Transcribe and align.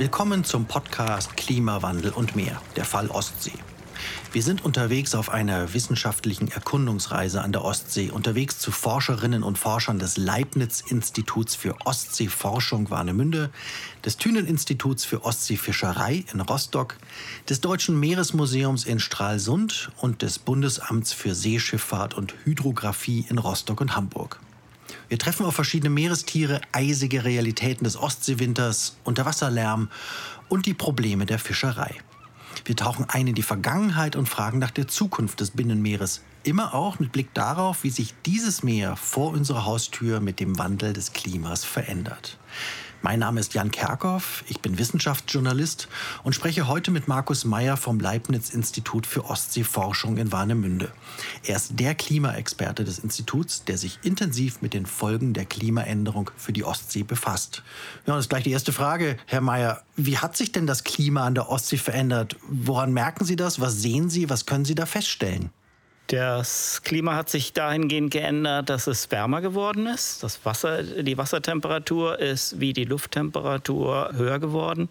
Willkommen 0.00 0.44
zum 0.44 0.64
Podcast 0.64 1.36
Klimawandel 1.36 2.12
und 2.12 2.34
mehr, 2.34 2.62
der 2.74 2.86
Fall 2.86 3.08
Ostsee. 3.08 3.52
Wir 4.32 4.42
sind 4.42 4.64
unterwegs 4.64 5.14
auf 5.14 5.28
einer 5.28 5.74
wissenschaftlichen 5.74 6.50
Erkundungsreise 6.50 7.42
an 7.42 7.52
der 7.52 7.62
Ostsee, 7.62 8.08
unterwegs 8.10 8.58
zu 8.58 8.72
Forscherinnen 8.72 9.42
und 9.42 9.58
Forschern 9.58 9.98
des 9.98 10.16
Leibniz-Instituts 10.16 11.54
für 11.54 11.76
Ostseeforschung 11.84 12.88
Warnemünde, 12.88 13.50
des 14.02 14.16
Thünen-Instituts 14.16 15.04
für 15.04 15.22
Ostseefischerei 15.22 16.24
in 16.32 16.40
Rostock, 16.40 16.96
des 17.50 17.60
Deutschen 17.60 18.00
Meeresmuseums 18.00 18.86
in 18.86 19.00
Stralsund 19.00 19.90
und 19.98 20.22
des 20.22 20.38
Bundesamts 20.38 21.12
für 21.12 21.34
Seeschifffahrt 21.34 22.14
und 22.14 22.32
Hydrographie 22.44 23.26
in 23.28 23.36
Rostock 23.36 23.82
und 23.82 23.96
Hamburg. 23.96 24.40
Wir 25.10 25.18
treffen 25.18 25.44
auf 25.44 25.56
verschiedene 25.56 25.90
Meerestiere, 25.90 26.60
eisige 26.70 27.24
Realitäten 27.24 27.82
des 27.82 27.96
Ostseewinters, 27.96 28.96
Unterwasserlärm 29.02 29.90
und 30.48 30.66
die 30.66 30.72
Probleme 30.72 31.26
der 31.26 31.40
Fischerei. 31.40 31.96
Wir 32.64 32.76
tauchen 32.76 33.06
ein 33.08 33.26
in 33.26 33.34
die 33.34 33.42
Vergangenheit 33.42 34.14
und 34.14 34.28
fragen 34.28 34.60
nach 34.60 34.70
der 34.70 34.86
Zukunft 34.86 35.40
des 35.40 35.50
Binnenmeeres. 35.50 36.22
Immer 36.44 36.74
auch 36.74 37.00
mit 37.00 37.10
Blick 37.10 37.34
darauf, 37.34 37.82
wie 37.82 37.90
sich 37.90 38.14
dieses 38.24 38.62
Meer 38.62 38.94
vor 38.94 39.32
unserer 39.32 39.64
Haustür 39.64 40.20
mit 40.20 40.38
dem 40.38 40.56
Wandel 40.60 40.92
des 40.92 41.12
Klimas 41.12 41.64
verändert. 41.64 42.38
Mein 43.02 43.20
Name 43.20 43.40
ist 43.40 43.54
Jan 43.54 43.70
Kerkhoff, 43.70 44.44
ich 44.46 44.60
bin 44.60 44.76
Wissenschaftsjournalist 44.76 45.88
und 46.22 46.34
spreche 46.34 46.68
heute 46.68 46.90
mit 46.90 47.08
Markus 47.08 47.46
Meyer 47.46 47.78
vom 47.78 47.98
Leibniz-Institut 47.98 49.06
für 49.06 49.24
Ostseeforschung 49.24 50.18
in 50.18 50.32
Warnemünde. 50.32 50.92
Er 51.42 51.56
ist 51.56 51.80
der 51.80 51.94
Klimaexperte 51.94 52.84
des 52.84 52.98
Instituts, 52.98 53.64
der 53.64 53.78
sich 53.78 54.00
intensiv 54.02 54.60
mit 54.60 54.74
den 54.74 54.84
Folgen 54.84 55.32
der 55.32 55.46
Klimaänderung 55.46 56.30
für 56.36 56.52
die 56.52 56.64
Ostsee 56.64 57.02
befasst. 57.02 57.62
Ja, 58.06 58.16
das 58.16 58.26
ist 58.26 58.28
gleich 58.28 58.44
die 58.44 58.52
erste 58.52 58.72
Frage, 58.72 59.16
Herr 59.24 59.40
Meyer. 59.40 59.82
Wie 59.96 60.18
hat 60.18 60.36
sich 60.36 60.52
denn 60.52 60.66
das 60.66 60.84
Klima 60.84 61.24
an 61.24 61.34
der 61.34 61.48
Ostsee 61.48 61.78
verändert? 61.78 62.36
Woran 62.48 62.92
merken 62.92 63.24
Sie 63.24 63.36
das? 63.36 63.62
Was 63.62 63.80
sehen 63.80 64.10
Sie? 64.10 64.28
Was 64.28 64.44
können 64.44 64.66
Sie 64.66 64.74
da 64.74 64.84
feststellen? 64.84 65.48
Das 66.10 66.82
Klima 66.82 67.14
hat 67.14 67.30
sich 67.30 67.52
dahingehend 67.52 68.10
geändert, 68.10 68.68
dass 68.68 68.88
es 68.88 69.12
wärmer 69.12 69.40
geworden 69.40 69.86
ist. 69.86 70.24
Das 70.24 70.44
Wasser, 70.44 70.82
die 70.82 71.16
Wassertemperatur 71.16 72.18
ist 72.18 72.58
wie 72.58 72.72
die 72.72 72.84
Lufttemperatur 72.84 74.10
höher 74.16 74.40
geworden. 74.40 74.88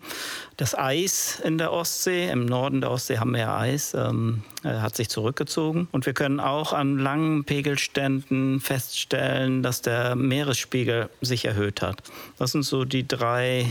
Das 0.56 0.78
Eis 0.78 1.42
in 1.44 1.58
der 1.58 1.74
Ostsee, 1.74 2.30
im 2.30 2.46
Norden 2.46 2.80
der 2.80 2.92
Ostsee 2.92 3.18
haben 3.18 3.32
wir 3.32 3.42
ja 3.42 3.58
Eis, 3.58 3.94
ähm, 3.94 4.44
äh, 4.64 4.70
hat 4.70 4.96
sich 4.96 5.10
zurückgezogen. 5.10 5.90
Und 5.92 6.06
wir 6.06 6.14
können 6.14 6.40
auch 6.40 6.72
an 6.72 6.98
langen 6.98 7.44
Pegelständen 7.44 8.62
feststellen, 8.62 9.62
dass 9.62 9.82
der 9.82 10.16
Meeresspiegel 10.16 11.10
sich 11.20 11.44
erhöht 11.44 11.82
hat. 11.82 12.02
Das 12.38 12.54
sind 12.54 12.64
so 12.64 12.86
die 12.86 13.06
drei 13.06 13.66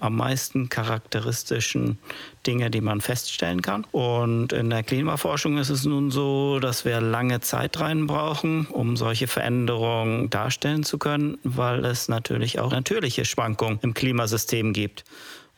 am 0.00 0.16
meisten 0.16 0.68
charakteristischen 0.68 1.98
Dinge, 2.46 2.70
die 2.70 2.80
man 2.80 3.00
feststellen 3.00 3.62
kann. 3.62 3.84
Und 3.90 4.52
in 4.52 4.68
der 4.70 4.82
Klimaforschung 4.82 5.58
ist 5.58 5.70
es 5.70 5.84
nun 5.84 6.10
so, 6.10 6.58
dass 6.58 6.84
wir 6.84 6.89
lange 6.98 7.40
Zeit 7.40 7.78
rein 7.78 8.08
brauchen, 8.08 8.66
um 8.66 8.96
solche 8.96 9.28
Veränderungen 9.28 10.30
darstellen 10.30 10.82
zu 10.82 10.98
können, 10.98 11.38
weil 11.44 11.84
es 11.84 12.08
natürlich 12.08 12.58
auch 12.58 12.72
natürliche 12.72 13.24
Schwankungen 13.24 13.78
im 13.82 13.94
Klimasystem 13.94 14.72
gibt. 14.72 15.04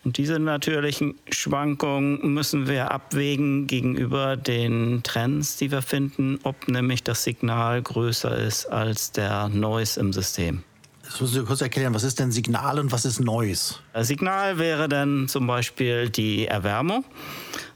Und 0.05 0.19
diese 0.19 0.39
natürlichen 0.39 1.15
Schwankungen 1.31 2.35
müssen 2.35 2.67
wir 2.67 2.91
abwägen 2.91 3.69
gegenüber 3.69 4.37
den 4.37 5.03
Trends, 5.05 5.57
die 5.57 5.71
wir 5.71 5.83
finden, 5.83 6.41
ob 6.43 6.69
nämlich 6.69 7.05
das 7.05 7.23
Signal 7.23 7.81
größer 7.81 8.37
ist 8.37 8.67
als 8.67 9.13
der 9.13 9.49
Noise 9.49 10.01
im 10.01 10.13
System. 10.13 10.65
Das 11.13 11.21
müssen 11.21 11.35
Sie 11.35 11.45
kurz 11.45 11.61
erklären, 11.61 11.93
was 11.93 12.05
ist 12.05 12.19
denn 12.21 12.33
Signal 12.33 12.79
und 12.79 12.91
was 12.91 13.05
ist 13.05 13.21
Noise? 13.21 13.75
Signal 14.01 14.57
wäre 14.59 14.89
dann 14.89 15.29
zum 15.29 15.47
Beispiel 15.47 16.09
die 16.09 16.47
Erwärmung. 16.47 17.05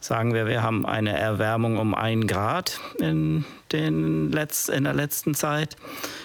Sagen 0.01 0.33
wir, 0.33 0.47
wir 0.47 0.63
haben 0.63 0.87
eine 0.87 1.19
Erwärmung 1.19 1.77
um 1.77 1.95
ein 1.95 2.27
Grad 2.27 2.81
in, 2.99 3.45
den 3.73 4.33
Letz-, 4.33 4.71
in 4.71 4.85
der 4.85 4.95
letzten 4.95 5.35
Zeit 5.35 5.77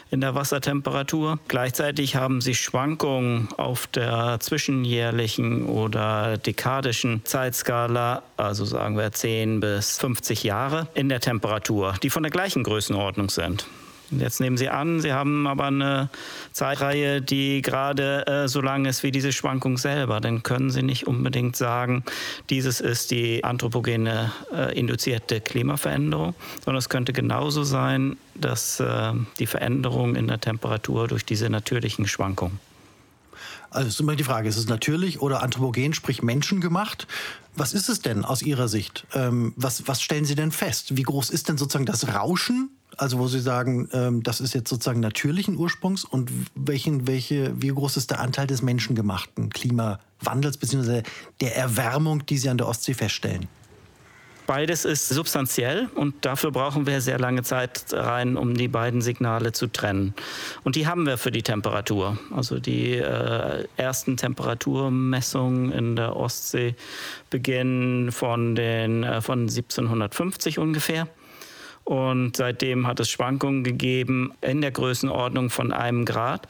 in 0.09 0.21
der 0.21 0.35
Wassertemperatur. 0.35 1.37
Gleichzeitig 1.49 2.15
haben 2.15 2.39
Sie 2.39 2.55
Schwankungen 2.55 3.49
auf 3.57 3.87
der 3.87 4.39
zwischenjährlichen 4.39 5.65
oder 5.65 6.37
dekadischen 6.37 7.25
Zeitskala, 7.25 8.23
also 8.37 8.63
sagen 8.63 8.97
wir 8.97 9.11
10 9.11 9.59
bis 9.59 9.97
50 9.97 10.43
Jahre, 10.43 10.87
in 10.93 11.09
der 11.09 11.19
Temperatur, 11.19 11.93
die 12.03 12.09
von 12.09 12.23
der 12.23 12.31
gleichen 12.31 12.63
Größenordnung 12.63 13.29
sind. 13.29 13.67
Jetzt 14.11 14.41
nehmen 14.41 14.57
Sie 14.57 14.67
an, 14.67 14.99
Sie 14.99 15.13
haben 15.13 15.47
aber 15.47 15.65
eine 15.65 16.09
Zeitreihe, 16.51 17.21
die 17.21 17.61
gerade 17.61 18.27
äh, 18.27 18.47
so 18.47 18.59
lang 18.59 18.85
ist 18.85 19.03
wie 19.03 19.11
diese 19.11 19.31
Schwankung 19.31 19.77
selber. 19.77 20.19
Dann 20.19 20.43
können 20.43 20.69
Sie 20.69 20.83
nicht 20.83 21.07
unbedingt 21.07 21.55
sagen, 21.55 22.03
dieses 22.49 22.81
ist 22.81 23.11
die 23.11 23.43
anthropogene 23.43 24.31
äh, 24.53 24.77
induzierte 24.77 25.39
Klimaveränderung, 25.39 26.35
sondern 26.63 26.79
es 26.79 26.89
könnte 26.89 27.13
genauso 27.13 27.63
sein, 27.63 28.17
dass 28.35 28.81
äh, 28.81 29.13
die 29.39 29.47
Veränderung 29.47 30.15
in 30.15 30.27
der 30.27 30.41
Temperatur 30.41 31.07
durch 31.07 31.23
diese 31.23 31.49
natürlichen 31.49 32.05
Schwankungen. 32.05 32.59
Also 33.71 33.87
ist 33.87 33.99
immer 33.99 34.15
die 34.15 34.23
Frage, 34.23 34.47
ist 34.47 34.57
es 34.57 34.67
natürlich 34.67 35.21
oder 35.21 35.41
anthropogen, 35.41 35.93
sprich 35.93 36.21
menschengemacht? 36.21 37.07
Was 37.55 37.73
ist 37.73 37.89
es 37.89 38.01
denn 38.01 38.23
aus 38.23 38.41
Ihrer 38.41 38.67
Sicht? 38.67 39.07
Ähm, 39.13 39.53
was, 39.55 39.87
was 39.87 40.01
stellen 40.01 40.25
Sie 40.25 40.35
denn 40.35 40.51
fest? 40.51 40.97
Wie 40.97 41.03
groß 41.03 41.29
ist 41.29 41.49
denn 41.49 41.57
sozusagen 41.57 41.85
das 41.85 42.13
Rauschen 42.13 42.69
also 42.97 43.19
wo 43.19 43.27
Sie 43.27 43.39
sagen, 43.39 43.89
ähm, 43.93 44.21
das 44.23 44.41
ist 44.41 44.53
jetzt 44.53 44.69
sozusagen 44.69 44.99
natürlichen 44.99 45.57
Ursprungs 45.57 46.03
und 46.03 46.29
welchen, 46.55 47.07
welche, 47.07 47.59
wie 47.61 47.69
groß 47.69 47.97
ist 47.97 48.11
der 48.11 48.19
Anteil 48.19 48.47
des 48.47 48.61
menschengemachten 48.61 49.49
Klimawandels 49.49 50.57
bzw. 50.57 51.03
der 51.39 51.55
Erwärmung, 51.55 52.25
die 52.25 52.37
Sie 52.37 52.49
an 52.49 52.57
der 52.57 52.67
Ostsee 52.67 52.93
feststellen? 52.93 53.47
Beides 54.51 54.83
ist 54.83 55.07
substanziell 55.07 55.87
und 55.95 56.25
dafür 56.25 56.51
brauchen 56.51 56.85
wir 56.85 56.99
sehr 56.99 57.17
lange 57.17 57.41
Zeit 57.41 57.85
rein, 57.93 58.35
um 58.35 58.53
die 58.53 58.67
beiden 58.67 58.99
Signale 58.99 59.53
zu 59.53 59.67
trennen. 59.67 60.13
Und 60.65 60.75
die 60.75 60.87
haben 60.87 61.05
wir 61.05 61.17
für 61.17 61.31
die 61.31 61.41
Temperatur. 61.41 62.19
Also 62.35 62.59
die 62.59 62.97
äh, 62.97 63.65
ersten 63.77 64.17
Temperaturmessungen 64.17 65.71
in 65.71 65.95
der 65.95 66.17
Ostsee 66.17 66.75
beginnen 67.29 68.11
von, 68.11 68.55
den, 68.55 69.05
äh, 69.05 69.21
von 69.21 69.43
1750 69.43 70.59
ungefähr. 70.59 71.07
Und 71.83 72.37
seitdem 72.37 72.87
hat 72.87 72.99
es 72.99 73.09
Schwankungen 73.09 73.63
gegeben 73.63 74.33
in 74.41 74.61
der 74.61 74.71
Größenordnung 74.71 75.49
von 75.49 75.73
einem 75.73 76.05
Grad. 76.05 76.47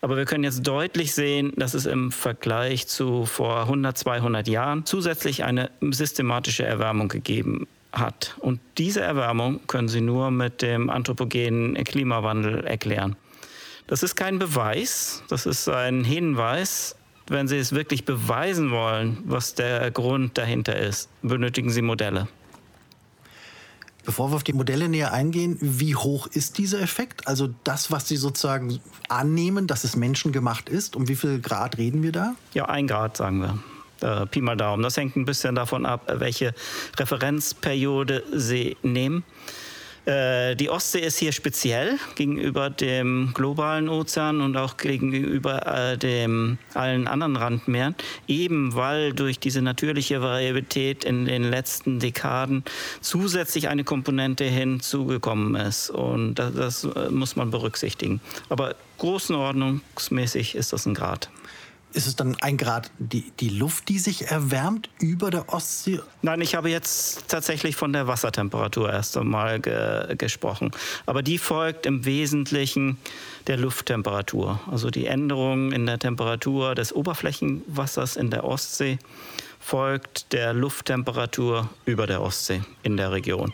Aber 0.00 0.16
wir 0.16 0.24
können 0.24 0.44
jetzt 0.44 0.66
deutlich 0.66 1.14
sehen, 1.14 1.52
dass 1.56 1.74
es 1.74 1.86
im 1.86 2.12
Vergleich 2.12 2.88
zu 2.88 3.24
vor 3.24 3.62
100, 3.62 3.96
200 3.96 4.48
Jahren 4.48 4.84
zusätzlich 4.84 5.44
eine 5.44 5.70
systematische 5.80 6.64
Erwärmung 6.64 7.08
gegeben 7.08 7.66
hat. 7.92 8.34
Und 8.40 8.60
diese 8.78 9.00
Erwärmung 9.00 9.60
können 9.66 9.88
Sie 9.88 10.00
nur 10.00 10.30
mit 10.30 10.62
dem 10.62 10.90
anthropogenen 10.90 11.74
Klimawandel 11.84 12.64
erklären. 12.64 13.16
Das 13.86 14.02
ist 14.02 14.16
kein 14.16 14.38
Beweis, 14.38 15.22
das 15.28 15.46
ist 15.46 15.68
ein 15.68 16.04
Hinweis. 16.04 16.96
Wenn 17.28 17.46
Sie 17.46 17.58
es 17.58 17.72
wirklich 17.72 18.04
beweisen 18.04 18.70
wollen, 18.70 19.18
was 19.24 19.54
der 19.54 19.90
Grund 19.90 20.38
dahinter 20.38 20.76
ist, 20.76 21.08
benötigen 21.22 21.70
Sie 21.70 21.82
Modelle. 21.82 22.28
Bevor 24.04 24.30
wir 24.30 24.36
auf 24.36 24.44
die 24.44 24.52
Modelle 24.52 24.88
näher 24.88 25.12
eingehen, 25.12 25.56
wie 25.60 25.94
hoch 25.94 26.26
ist 26.26 26.58
dieser 26.58 26.80
Effekt? 26.80 27.28
Also 27.28 27.50
das, 27.64 27.90
was 27.90 28.08
Sie 28.08 28.16
sozusagen 28.16 28.80
annehmen, 29.08 29.66
dass 29.66 29.84
es 29.84 29.94
menschengemacht 29.94 30.68
ist, 30.68 30.96
um 30.96 31.08
wie 31.08 31.14
viel 31.16 31.40
Grad 31.40 31.78
reden 31.78 32.02
wir 32.02 32.12
da? 32.12 32.34
Ja, 32.54 32.66
ein 32.66 32.88
Grad 32.88 33.16
sagen 33.16 33.40
wir. 33.40 33.58
Äh, 34.02 34.26
Pi 34.26 34.40
mal 34.40 34.56
Daumen. 34.56 34.82
Das 34.82 34.96
hängt 34.96 35.16
ein 35.16 35.24
bisschen 35.24 35.54
davon 35.54 35.86
ab, 35.86 36.12
welche 36.16 36.54
Referenzperiode 36.98 38.24
Sie 38.32 38.76
nehmen. 38.82 39.22
Äh, 40.04 40.56
die 40.56 40.68
Ostsee 40.68 41.00
ist 41.00 41.18
hier 41.18 41.30
speziell 41.30 41.98
gegenüber 42.16 42.70
dem 42.70 43.30
globalen 43.34 43.88
Ozean 43.88 44.40
und 44.40 44.56
auch 44.56 44.76
gegenüber 44.76 45.66
äh, 45.66 45.96
dem, 45.96 46.58
allen 46.74 47.06
anderen 47.06 47.36
Randmeeren, 47.36 47.94
eben 48.26 48.74
weil 48.74 49.12
durch 49.12 49.38
diese 49.38 49.62
natürliche 49.62 50.20
Variabilität 50.20 51.04
in 51.04 51.26
den 51.26 51.44
letzten 51.44 52.00
Dekaden 52.00 52.64
zusätzlich 53.00 53.68
eine 53.68 53.84
Komponente 53.84 54.44
hinzugekommen 54.44 55.54
ist. 55.54 55.90
Und 55.90 56.34
das, 56.34 56.54
das 56.54 56.84
äh, 56.84 57.10
muss 57.10 57.36
man 57.36 57.52
berücksichtigen. 57.52 58.20
Aber 58.48 58.74
großenordnungsmäßig 58.98 60.56
ist 60.56 60.72
das 60.72 60.86
ein 60.86 60.94
Grad. 60.94 61.30
Ist 61.94 62.06
es 62.06 62.16
dann 62.16 62.36
ein 62.40 62.56
Grad 62.56 62.90
die, 62.98 63.32
die 63.40 63.50
Luft, 63.50 63.88
die 63.88 63.98
sich 63.98 64.30
erwärmt 64.30 64.88
über 64.98 65.30
der 65.30 65.52
Ostsee? 65.52 66.00
Nein, 66.22 66.40
ich 66.40 66.54
habe 66.54 66.70
jetzt 66.70 67.28
tatsächlich 67.28 67.76
von 67.76 67.92
der 67.92 68.06
Wassertemperatur 68.06 68.90
erst 68.90 69.16
einmal 69.16 69.60
ge 69.60 70.16
gesprochen. 70.16 70.70
Aber 71.04 71.22
die 71.22 71.36
folgt 71.36 71.84
im 71.84 72.04
Wesentlichen 72.06 72.96
der 73.46 73.58
Lufttemperatur. 73.58 74.60
Also 74.70 74.90
die 74.90 75.06
Änderung 75.06 75.72
in 75.72 75.84
der 75.84 75.98
Temperatur 75.98 76.74
des 76.74 76.94
Oberflächenwassers 76.94 78.16
in 78.16 78.30
der 78.30 78.44
Ostsee 78.44 78.98
folgt 79.60 80.32
der 80.32 80.54
Lufttemperatur 80.54 81.68
über 81.84 82.06
der 82.06 82.22
Ostsee 82.22 82.62
in 82.82 82.96
der 82.96 83.12
Region. 83.12 83.52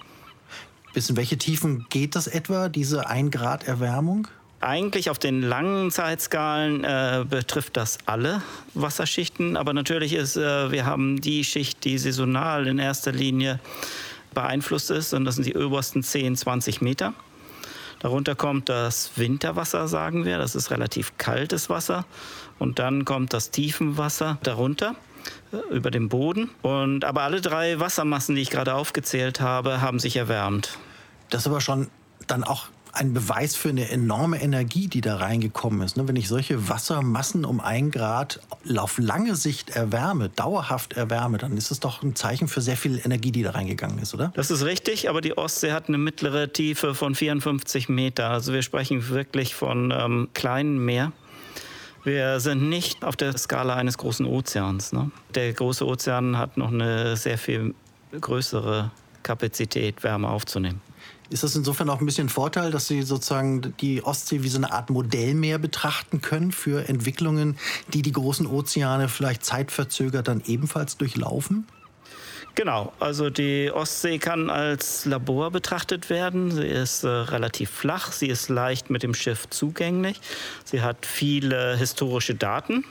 Bis 0.94 1.10
in 1.10 1.16
welche 1.16 1.38
Tiefen 1.38 1.86
geht 1.90 2.14
das 2.14 2.26
etwa, 2.26 2.68
diese 2.68 3.08
1 3.08 3.30
Grad 3.30 3.66
Erwärmung? 3.66 4.28
Eigentlich 4.60 5.08
auf 5.08 5.18
den 5.20 5.42
langen 5.42 5.92
Zeitskalen 5.92 6.82
äh, 6.82 7.24
betrifft 7.28 7.76
das 7.76 7.98
alle 8.06 8.42
Wasserschichten, 8.74 9.56
aber 9.56 9.72
natürlich 9.72 10.14
ist, 10.14 10.36
äh, 10.36 10.72
wir 10.72 10.84
haben 10.84 11.20
die 11.20 11.44
Schicht, 11.44 11.84
die 11.84 11.96
saisonal 11.96 12.66
in 12.66 12.80
erster 12.80 13.12
Linie 13.12 13.60
beeinflusst 14.34 14.90
ist, 14.90 15.14
und 15.14 15.24
das 15.24 15.36
sind 15.36 15.46
die 15.46 15.56
obersten 15.56 16.02
10, 16.02 16.36
20 16.36 16.80
Meter. 16.80 17.14
Darunter 18.00 18.34
kommt 18.34 18.68
das 18.68 19.12
Winterwasser, 19.16 19.88
sagen 19.88 20.24
wir, 20.24 20.38
das 20.38 20.54
ist 20.54 20.70
relativ 20.70 21.18
kaltes 21.18 21.68
Wasser. 21.68 22.04
Und 22.58 22.78
dann 22.78 23.04
kommt 23.04 23.32
das 23.32 23.50
Tiefenwasser 23.50 24.38
darunter 24.42 24.94
äh, 25.52 25.74
über 25.74 25.90
dem 25.90 26.08
Boden. 26.08 26.50
Und, 26.62 27.04
aber 27.04 27.22
alle 27.22 27.40
drei 27.40 27.80
Wassermassen, 27.80 28.34
die 28.36 28.42
ich 28.42 28.50
gerade 28.50 28.74
aufgezählt 28.74 29.40
habe, 29.40 29.80
haben 29.80 29.98
sich 29.98 30.16
erwärmt. 30.16 30.78
Das 31.30 31.42
ist 31.42 31.46
aber 31.48 31.60
schon 31.60 31.88
dann 32.26 32.44
auch 32.44 32.66
ein 32.92 33.12
Beweis 33.12 33.56
für 33.56 33.68
eine 33.68 33.88
enorme 33.90 34.40
Energie, 34.42 34.88
die 34.88 35.00
da 35.00 35.16
reingekommen 35.16 35.82
ist. 35.82 35.96
Ne? 35.96 36.08
Wenn 36.08 36.16
ich 36.16 36.28
solche 36.28 36.68
Wassermassen 36.68 37.44
um 37.44 37.60
ein 37.60 37.90
Grad 37.90 38.40
auf 38.76 38.98
lange 38.98 39.34
Sicht 39.34 39.70
erwärme, 39.70 40.28
dauerhaft 40.28 40.94
erwärme, 40.94 41.38
dann 41.38 41.56
ist 41.56 41.70
es 41.70 41.80
doch 41.80 42.02
ein 42.02 42.14
Zeichen 42.14 42.48
für 42.48 42.60
sehr 42.60 42.76
viel 42.76 43.00
Energie, 43.04 43.32
die 43.32 43.42
da 43.42 43.52
reingegangen 43.52 43.98
ist, 43.98 44.14
oder? 44.14 44.32
Das 44.34 44.50
ist 44.50 44.64
richtig, 44.64 45.08
aber 45.08 45.20
die 45.20 45.36
Ostsee 45.36 45.72
hat 45.72 45.88
eine 45.88 45.98
mittlere 45.98 46.52
Tiefe 46.52 46.94
von 46.94 47.14
54 47.14 47.88
Meter. 47.88 48.30
Also 48.30 48.52
wir 48.52 48.62
sprechen 48.62 49.08
wirklich 49.08 49.54
von 49.54 49.92
ähm, 49.96 50.28
kleinen 50.34 50.78
Meer. 50.84 51.12
Wir 52.04 52.40
sind 52.40 52.68
nicht 52.68 53.04
auf 53.04 53.16
der 53.16 53.36
Skala 53.36 53.74
eines 53.74 53.98
großen 53.98 54.24
Ozeans. 54.24 54.92
Ne? 54.92 55.10
Der 55.34 55.52
große 55.52 55.86
Ozean 55.86 56.38
hat 56.38 56.56
noch 56.56 56.72
eine 56.72 57.16
sehr 57.16 57.38
viel 57.38 57.74
größere 58.18 58.90
Kapazität, 59.22 60.02
Wärme 60.02 60.28
aufzunehmen. 60.28 60.80
Ist 61.30 61.42
das 61.42 61.54
insofern 61.54 61.90
auch 61.90 62.00
ein 62.00 62.06
bisschen 62.06 62.26
ein 62.26 62.30
Vorteil, 62.30 62.70
dass 62.70 62.88
Sie 62.88 63.02
sozusagen 63.02 63.74
die 63.80 64.02
Ostsee 64.02 64.42
wie 64.42 64.48
so 64.48 64.56
eine 64.56 64.72
Art 64.72 64.88
Modellmeer 64.88 65.58
betrachten 65.58 66.22
können 66.22 66.52
für 66.52 66.88
Entwicklungen, 66.88 67.58
die 67.92 68.00
die 68.00 68.12
großen 68.12 68.46
Ozeane 68.46 69.08
vielleicht 69.08 69.44
zeitverzögert 69.44 70.26
dann 70.26 70.42
ebenfalls 70.46 70.96
durchlaufen? 70.96 71.66
Genau, 72.54 72.92
also 72.98 73.30
die 73.30 73.70
Ostsee 73.70 74.18
kann 74.18 74.50
als 74.50 75.04
Labor 75.04 75.52
betrachtet 75.52 76.10
werden. 76.10 76.50
Sie 76.50 76.66
ist 76.66 77.04
äh, 77.04 77.08
relativ 77.08 77.70
flach, 77.70 78.10
sie 78.10 78.26
ist 78.26 78.48
leicht 78.48 78.90
mit 78.90 79.04
dem 79.04 79.14
Schiff 79.14 79.48
zugänglich. 79.48 80.20
Sie 80.64 80.82
hat 80.82 81.06
viele 81.06 81.76
historische 81.76 82.34
Daten, 82.34 82.84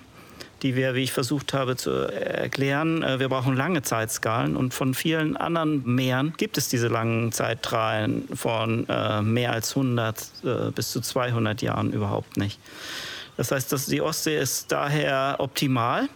die 0.63 0.75
wir, 0.75 0.95
wie 0.95 1.03
ich 1.03 1.11
versucht 1.11 1.53
habe 1.53 1.75
zu 1.75 1.91
erklären, 1.91 3.03
äh, 3.03 3.19
wir 3.19 3.29
brauchen 3.29 3.55
lange 3.55 3.81
Zeitskalen 3.81 4.55
und 4.55 4.73
von 4.73 4.93
vielen 4.93 5.37
anderen 5.37 5.83
Meeren 5.85 6.33
gibt 6.37 6.57
es 6.57 6.69
diese 6.69 6.87
langen 6.87 7.31
Zeitreihen 7.31 8.27
von 8.33 8.87
äh, 8.89 9.21
mehr 9.21 9.51
als 9.51 9.75
100 9.75 10.19
äh, 10.43 10.71
bis 10.71 10.91
zu 10.91 11.01
200 11.01 11.61
Jahren 11.61 11.93
überhaupt 11.93 12.37
nicht. 12.37 12.59
Das 13.37 13.51
heißt, 13.51 13.71
dass 13.71 13.85
die 13.85 14.01
Ostsee 14.01 14.37
ist 14.37 14.71
daher 14.71 15.35
optimal. 15.39 16.09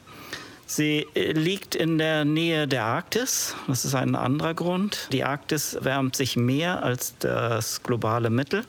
Sie 0.65 1.05
liegt 1.13 1.75
in 1.75 1.97
der 1.97 2.23
Nähe 2.23 2.67
der 2.67 2.85
Arktis. 2.85 3.55
Das 3.67 3.83
ist 3.83 3.93
ein 3.93 4.15
anderer 4.15 4.53
Grund. 4.53 5.09
Die 5.11 5.23
Arktis 5.23 5.77
wärmt 5.81 6.15
sich 6.15 6.37
mehr 6.37 6.81
als 6.81 7.13
das 7.19 7.83
globale 7.83 8.29
Mittel. 8.29 8.63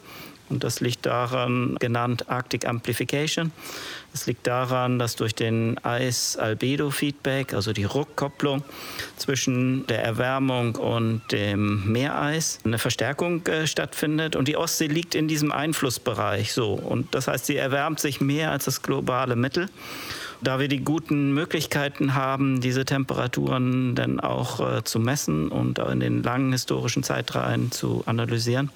Und 0.53 0.65
das 0.65 0.81
liegt 0.81 1.07
daran, 1.07 1.77
genannt 1.81 2.29
Arctic 2.29 2.67
Amplification. 2.67 3.53
Es 4.13 4.27
liegt 4.27 4.47
daran, 4.47 4.99
dass 4.99 5.17
durch 5.17 5.35
den 5.35 5.83
Eis-Albedo-Feedback, 5.83 7.55
also 7.55 7.73
die 7.73 7.85
Rückkopplung 7.85 8.63
zwischen 9.17 9.87
der 9.87 10.05
Erwärmung 10.05 10.75
und 10.75 11.23
dem 11.33 11.91
Meereis, 11.91 12.59
eine 12.65 12.79
Verstärkung 12.79 13.47
äh, 13.47 13.67
stattfindet. 13.67 14.37
Und 14.37 14.49
die 14.49 14.57
Ostsee 14.59 14.89
liegt 14.89 15.15
in 15.15 15.27
diesem 15.27 15.51
Einflussbereich 15.51 16.53
so. 16.53 16.75
Und 16.75 17.15
das 17.15 17.29
heißt, 17.29 17.47
sie 17.47 17.57
erwärmt 17.57 18.01
sich 18.01 18.21
mehr 18.21 18.53
als 18.53 18.67
das 18.67 18.83
globale 18.83 19.35
Mittel. 19.35 19.71
Da 20.43 20.59
wir 20.59 20.67
die 20.67 20.81
guten 20.81 21.33
Möglichkeiten 21.33 22.15
haben, 22.15 22.61
diese 22.61 22.85
Temperaturen 22.85 23.95
dann 23.95 24.19
auch 24.19 24.59
äh, 24.61 24.83
zu 24.83 24.99
messen 24.99 25.49
und 25.49 25.79
in 25.79 26.01
den 26.01 26.23
langen 26.23 26.53
historischen 26.53 27.05
Zeitreihen 27.05 27.71
zu 27.71 28.03
analysieren, 28.07 28.71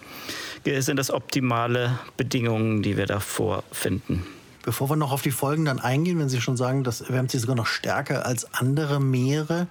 sind 0.66 0.96
das 0.96 1.10
optimale 1.10 1.98
Bedingungen, 2.16 2.82
die 2.82 2.96
wir 2.96 3.06
davor 3.06 3.62
finden. 3.70 4.26
Bevor 4.62 4.90
wir 4.90 4.96
noch 4.96 5.12
auf 5.12 5.22
die 5.22 5.30
Folgen 5.30 5.64
dann 5.64 5.78
eingehen, 5.78 6.18
wenn 6.18 6.28
Sie 6.28 6.40
schon 6.40 6.56
sagen, 6.56 6.82
das 6.82 7.00
erwärmt 7.00 7.30
sich 7.30 7.40
sogar 7.40 7.54
noch 7.54 7.66
stärker 7.66 8.26
als 8.26 8.52
andere 8.52 9.00
Meere. 9.00 9.68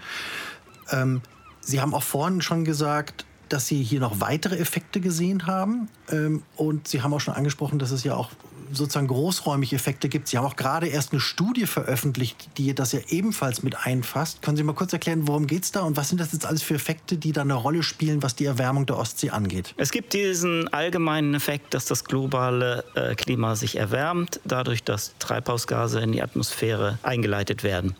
Ähm, 0.90 1.22
Sie 1.60 1.82
haben 1.82 1.94
auch 1.94 2.04
vorhin 2.04 2.42
schon 2.42 2.64
gesagt, 2.64 3.26
dass 3.50 3.68
Sie 3.68 3.84
hier 3.84 4.00
noch 4.00 4.22
weitere 4.22 4.58
Effekte 4.58 5.02
gesehen 5.02 5.48
haben. 5.48 5.90
Ähm, 6.10 6.44
und 6.56 6.88
Sie 6.88 7.02
haben 7.02 7.14
auch 7.14 7.20
schon 7.20 7.34
angesprochen, 7.34 7.78
dass 7.78 7.92
es 7.92 8.06
ja 8.06 8.16
auch 8.16 8.30
sozusagen 8.76 9.08
großräumige 9.08 9.76
Effekte 9.76 10.10
gibt. 10.10 10.28
Sie 10.28 10.38
haben 10.38 10.46
auch 10.46 10.56
gerade 10.56 10.88
erst 10.88 11.12
eine 11.12 11.22
Studie 11.22 11.66
veröffentlicht, 11.66 12.50
die 12.58 12.74
das 12.74 12.92
ja 12.92 13.00
ebenfalls 13.10 13.64
mit 13.64 13.86
einfasst. 13.86 14.42
Können 14.42 14.58
Sie 14.58 14.64
mal 14.64 14.74
kurz 14.74 14.94
erklären, 14.94 15.28
worum 15.28 15.48
geht 15.48 15.64
es 15.64 15.72
da 15.72 15.82
und 15.82 15.98
was 15.98 16.10
sind 16.10 16.20
das 16.20 16.34
jetzt 16.34 16.46
alles 16.46 16.62
für 16.62 16.76
Effekte, 16.76 17.18
die 17.18 17.32
da 17.32 17.42
eine 17.42 17.54
Rolle 17.54 17.84
spielen, 17.84 18.24
was 18.24 18.36
die 18.36 18.46
Erwärmung 18.46 18.86
der 18.86 18.98
Ostsee 18.98 19.30
angeht? 19.30 19.74
Es 19.78 19.92
gibt 19.92 20.14
diesen 20.14 20.68
allgemeinen 20.74 21.34
Effekt, 21.36 21.74
dass 21.74 21.86
das 21.86 22.04
globale 22.04 22.84
äh, 22.96 23.16
Klima 23.16 23.56
sich 23.56 23.78
erwärmt, 23.78 24.40
dadurch, 24.46 24.84
dass 24.84 25.14
Treibhausgase 25.20 26.00
in 26.00 26.12
die 26.12 26.22
Atmosphäre 26.22 27.00
eingeleitet 27.04 27.64
werden. 27.64 27.96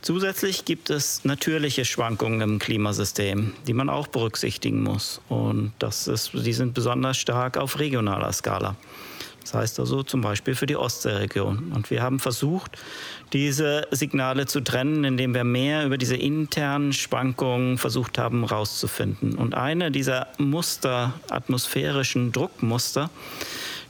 Zusätzlich 0.00 0.64
gibt 0.64 0.90
es 0.90 1.24
natürliche 1.24 1.84
Schwankungen 1.84 2.40
im 2.40 2.58
Klimasystem, 2.58 3.52
die 3.66 3.72
man 3.72 3.90
auch 3.90 4.06
berücksichtigen 4.06 4.82
muss. 4.82 5.20
Und 5.28 5.72
das 5.80 6.06
ist, 6.06 6.30
die 6.34 6.52
sind 6.52 6.74
besonders 6.74 7.16
stark 7.16 7.56
auf 7.56 7.78
regionaler 7.78 8.32
Skala. 8.32 8.76
Das 9.48 9.54
heißt 9.54 9.80
also 9.80 10.02
zum 10.02 10.20
Beispiel 10.20 10.54
für 10.54 10.66
die 10.66 10.76
Ostseeregion. 10.76 11.72
Und 11.74 11.90
wir 11.90 12.02
haben 12.02 12.18
versucht, 12.18 12.72
diese 13.32 13.88
Signale 13.90 14.44
zu 14.44 14.60
trennen, 14.60 15.04
indem 15.04 15.32
wir 15.32 15.42
mehr 15.42 15.86
über 15.86 15.96
diese 15.96 16.16
internen 16.16 16.92
Schwankungen 16.92 17.78
versucht 17.78 18.18
haben 18.18 18.46
herauszufinden. 18.46 19.36
Und 19.38 19.54
eine 19.54 19.90
dieser 19.90 20.26
Muster, 20.36 21.14
atmosphärischen 21.30 22.30
Druckmuster, 22.30 23.08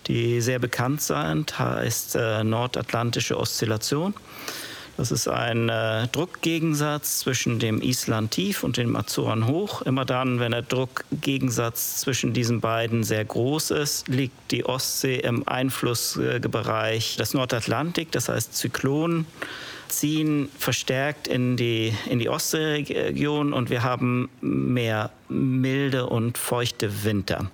die 0.07 0.41
sehr 0.41 0.61
bekannt 0.61 1.03
sind, 1.03 1.59
heißt 1.59 2.15
äh, 2.15 2.45
nordatlantische 2.45 3.37
Oszillation. 3.37 4.15
Das 4.99 5.13
ist 5.13 5.29
ein 5.29 5.69
äh, 5.69 6.09
Druckgegensatz 6.09 7.21
zwischen 7.21 7.61
dem 7.61 7.81
Island 7.81 8.33
Tief 8.33 8.65
und 8.65 8.79
dem 8.79 8.97
Azoren 8.97 9.47
Hoch. 9.47 9.83
Immer 9.83 10.05
dann, 10.05 10.41
wenn 10.41 10.51
der 10.51 10.63
Druckgegensatz 10.63 11.99
zwischen 11.99 12.33
diesen 12.33 12.61
beiden 12.61 13.05
sehr 13.05 13.25
groß 13.25 13.71
ist, 13.71 14.09
liegt 14.09 14.51
die 14.51 14.67
Ostsee 14.67 15.21
im 15.21 15.47
Einflussbereich 15.47 17.15
des 17.15 17.33
Nordatlantik, 17.33 18.11
das 18.11 18.29
heißt 18.29 18.57
Zyklonen 18.57 19.27
ziehen 19.87 20.49
verstärkt 20.59 21.29
in 21.29 21.57
die, 21.57 21.95
in 22.11 22.19
die 22.19 22.29
Ostseeregion 22.29 23.53
und 23.53 23.71
wir 23.71 23.85
haben 23.85 24.29
mehr 24.41 25.11
milde 25.29 26.07
und 26.07 26.39
feuchte 26.39 27.05
Winter. 27.05 27.51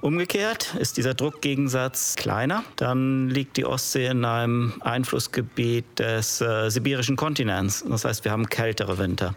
Umgekehrt 0.00 0.76
ist 0.76 0.96
dieser 0.96 1.14
Druckgegensatz 1.14 2.14
kleiner, 2.14 2.62
dann 2.76 3.28
liegt 3.28 3.56
die 3.56 3.64
Ostsee 3.64 4.06
in 4.06 4.24
einem 4.24 4.74
Einflussgebiet 4.80 5.98
des 5.98 6.40
äh, 6.40 6.70
sibirischen 6.70 7.16
Kontinents. 7.16 7.84
Das 7.88 8.04
heißt, 8.04 8.24
wir 8.24 8.30
haben 8.30 8.48
kältere 8.48 8.98
Winter. 8.98 9.34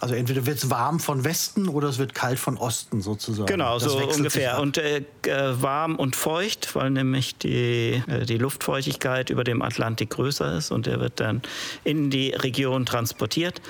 Also 0.00 0.14
entweder 0.14 0.44
wird 0.44 0.58
es 0.58 0.70
warm 0.70 1.00
von 1.00 1.24
Westen 1.24 1.68
oder 1.68 1.88
es 1.88 1.98
wird 1.98 2.14
kalt 2.14 2.38
von 2.38 2.56
Osten 2.56 3.00
sozusagen. 3.00 3.46
Genau, 3.46 3.78
das 3.78 3.92
so 3.92 3.98
ungefähr. 3.98 4.60
Und 4.60 4.76
äh, 4.76 4.98
äh, 4.98 5.62
warm 5.62 5.96
und 5.96 6.14
feucht, 6.14 6.74
weil 6.74 6.90
nämlich 6.90 7.36
die, 7.38 8.02
äh, 8.06 8.26
die 8.26 8.36
Luftfeuchtigkeit 8.36 9.30
über 9.30 9.44
dem 9.44 9.62
Atlantik 9.62 10.10
größer 10.10 10.56
ist 10.56 10.72
und 10.72 10.86
der 10.86 11.00
wird 11.00 11.20
dann 11.20 11.42
in 11.84 12.10
die 12.10 12.30
Region 12.30 12.86
transportiert. 12.86 13.62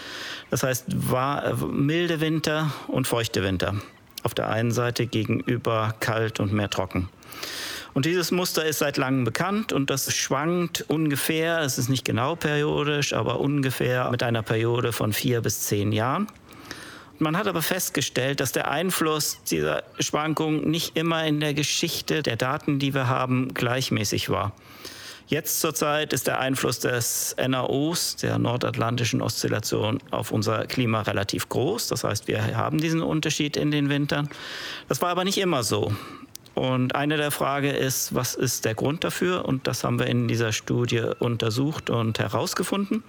Das 0.50 0.62
heißt 0.62 0.86
war, 0.88 1.56
milde 1.66 2.20
Winter 2.20 2.72
und 2.88 3.06
feuchte 3.06 3.42
Winter 3.42 3.74
auf 4.24 4.34
der 4.34 4.50
einen 4.50 4.72
Seite 4.72 5.06
gegenüber 5.06 5.94
kalt 6.00 6.40
und 6.40 6.52
mehr 6.52 6.70
trocken. 6.70 7.08
Und 7.92 8.06
dieses 8.06 8.32
Muster 8.32 8.64
ist 8.64 8.80
seit 8.80 8.96
langem 8.96 9.22
bekannt 9.22 9.72
und 9.72 9.88
das 9.88 10.12
schwankt 10.12 10.84
ungefähr, 10.88 11.60
es 11.60 11.78
ist 11.78 11.88
nicht 11.88 12.04
genau 12.04 12.34
periodisch, 12.34 13.12
aber 13.12 13.38
ungefähr 13.38 14.10
mit 14.10 14.24
einer 14.24 14.42
Periode 14.42 14.92
von 14.92 15.12
vier 15.12 15.40
bis 15.40 15.60
zehn 15.60 15.92
Jahren. 15.92 16.26
Man 17.20 17.36
hat 17.36 17.46
aber 17.46 17.62
festgestellt, 17.62 18.40
dass 18.40 18.50
der 18.50 18.68
Einfluss 18.68 19.38
dieser 19.48 19.84
Schwankung 20.00 20.68
nicht 20.68 20.96
immer 20.96 21.24
in 21.24 21.38
der 21.38 21.54
Geschichte 21.54 22.24
der 22.24 22.34
Daten, 22.34 22.80
die 22.80 22.92
wir 22.92 23.06
haben, 23.06 23.54
gleichmäßig 23.54 24.30
war. 24.30 24.52
Jetzt 25.26 25.60
zurzeit 25.60 26.12
ist 26.12 26.26
der 26.26 26.38
Einfluss 26.38 26.80
des 26.80 27.34
NAOs, 27.38 28.16
der 28.16 28.38
nordatlantischen 28.38 29.22
Oszillation, 29.22 29.98
auf 30.10 30.30
unser 30.30 30.66
Klima 30.66 31.02
relativ 31.02 31.48
groß. 31.48 31.88
Das 31.88 32.04
heißt, 32.04 32.28
wir 32.28 32.56
haben 32.56 32.78
diesen 32.78 33.02
Unterschied 33.02 33.56
in 33.56 33.70
den 33.70 33.88
Wintern. 33.88 34.28
Das 34.88 35.00
war 35.00 35.08
aber 35.08 35.24
nicht 35.24 35.38
immer 35.38 35.62
so. 35.62 35.92
Und 36.54 36.94
eine 36.94 37.16
der 37.16 37.32
Fragen 37.32 37.74
ist, 37.74 38.14
was 38.14 38.36
ist 38.36 38.64
der 38.64 38.74
Grund 38.74 39.02
dafür? 39.02 39.44
Und 39.44 39.66
das 39.66 39.82
haben 39.82 39.98
wir 39.98 40.06
in 40.06 40.28
dieser 40.28 40.52
Studie 40.52 41.02
untersucht 41.18 41.90
und 41.90 42.18
herausgefunden. 42.20 43.02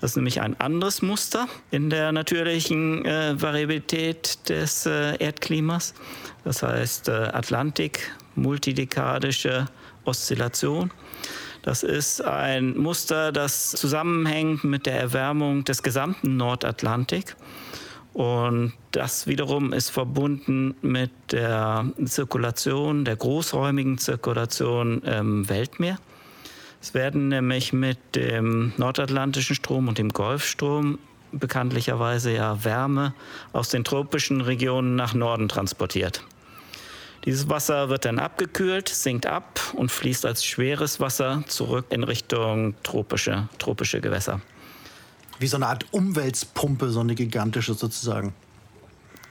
Das 0.00 0.10
ist 0.10 0.16
nämlich 0.16 0.42
ein 0.42 0.60
anderes 0.60 1.00
Muster 1.00 1.48
in 1.70 1.88
der 1.88 2.12
natürlichen 2.12 3.04
äh, 3.06 3.40
Variabilität 3.40 4.48
des 4.50 4.84
äh, 4.84 5.16
Erdklimas. 5.16 5.94
Das 6.44 6.62
heißt 6.62 7.08
äh, 7.08 7.12
Atlantik, 7.12 8.12
multidekadische 8.34 9.66
Oszillation. 10.06 10.90
Das 11.62 11.82
ist 11.82 12.20
ein 12.24 12.76
Muster, 12.76 13.32
das 13.32 13.72
zusammenhängt 13.72 14.62
mit 14.64 14.86
der 14.86 15.00
Erwärmung 15.00 15.64
des 15.64 15.82
gesamten 15.82 16.36
Nordatlantik. 16.36 17.34
Und 18.12 18.72
das 18.92 19.26
wiederum 19.26 19.72
ist 19.72 19.90
verbunden 19.90 20.74
mit 20.80 21.10
der 21.32 21.84
Zirkulation, 22.04 23.04
der 23.04 23.16
großräumigen 23.16 23.98
Zirkulation 23.98 25.02
im 25.02 25.48
Weltmeer. 25.48 25.98
Es 26.80 26.94
werden 26.94 27.28
nämlich 27.28 27.72
mit 27.72 27.98
dem 28.14 28.72
nordatlantischen 28.76 29.56
Strom 29.56 29.88
und 29.88 29.98
dem 29.98 30.10
Golfstrom 30.10 30.98
bekanntlicherweise 31.32 32.32
ja 32.32 32.64
Wärme 32.64 33.12
aus 33.52 33.68
den 33.68 33.84
tropischen 33.84 34.40
Regionen 34.40 34.96
nach 34.96 35.12
Norden 35.12 35.48
transportiert. 35.48 36.22
Dieses 37.26 37.48
Wasser 37.48 37.88
wird 37.88 38.04
dann 38.04 38.20
abgekühlt, 38.20 38.88
sinkt 38.88 39.26
ab 39.26 39.60
und 39.74 39.90
fließt 39.90 40.24
als 40.24 40.44
schweres 40.44 41.00
Wasser 41.00 41.42
zurück 41.48 41.86
in 41.90 42.04
Richtung 42.04 42.76
tropische, 42.84 43.48
tropische 43.58 44.00
Gewässer. 44.00 44.40
Wie 45.40 45.48
so 45.48 45.56
eine 45.56 45.66
Art 45.66 45.86
Umweltpumpe, 45.90 46.88
so 46.88 47.00
eine 47.00 47.16
gigantische 47.16 47.74
sozusagen. 47.74 48.32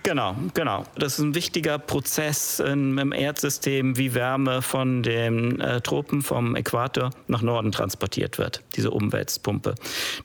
Genau, 0.04 0.36
genau. 0.54 0.84
Das 0.96 1.14
ist 1.14 1.20
ein 1.20 1.34
wichtiger 1.34 1.80
Prozess 1.80 2.60
im 2.60 3.12
Erdsystem, 3.12 3.98
wie 3.98 4.14
Wärme 4.14 4.62
von 4.62 5.02
den 5.02 5.60
äh, 5.60 5.82
Tropen 5.82 6.22
vom 6.22 6.56
Äquator 6.56 7.10
nach 7.28 7.42
Norden 7.42 7.72
transportiert 7.72 8.38
wird, 8.38 8.62
diese 8.76 8.92
Umweltpumpe. 8.92 9.74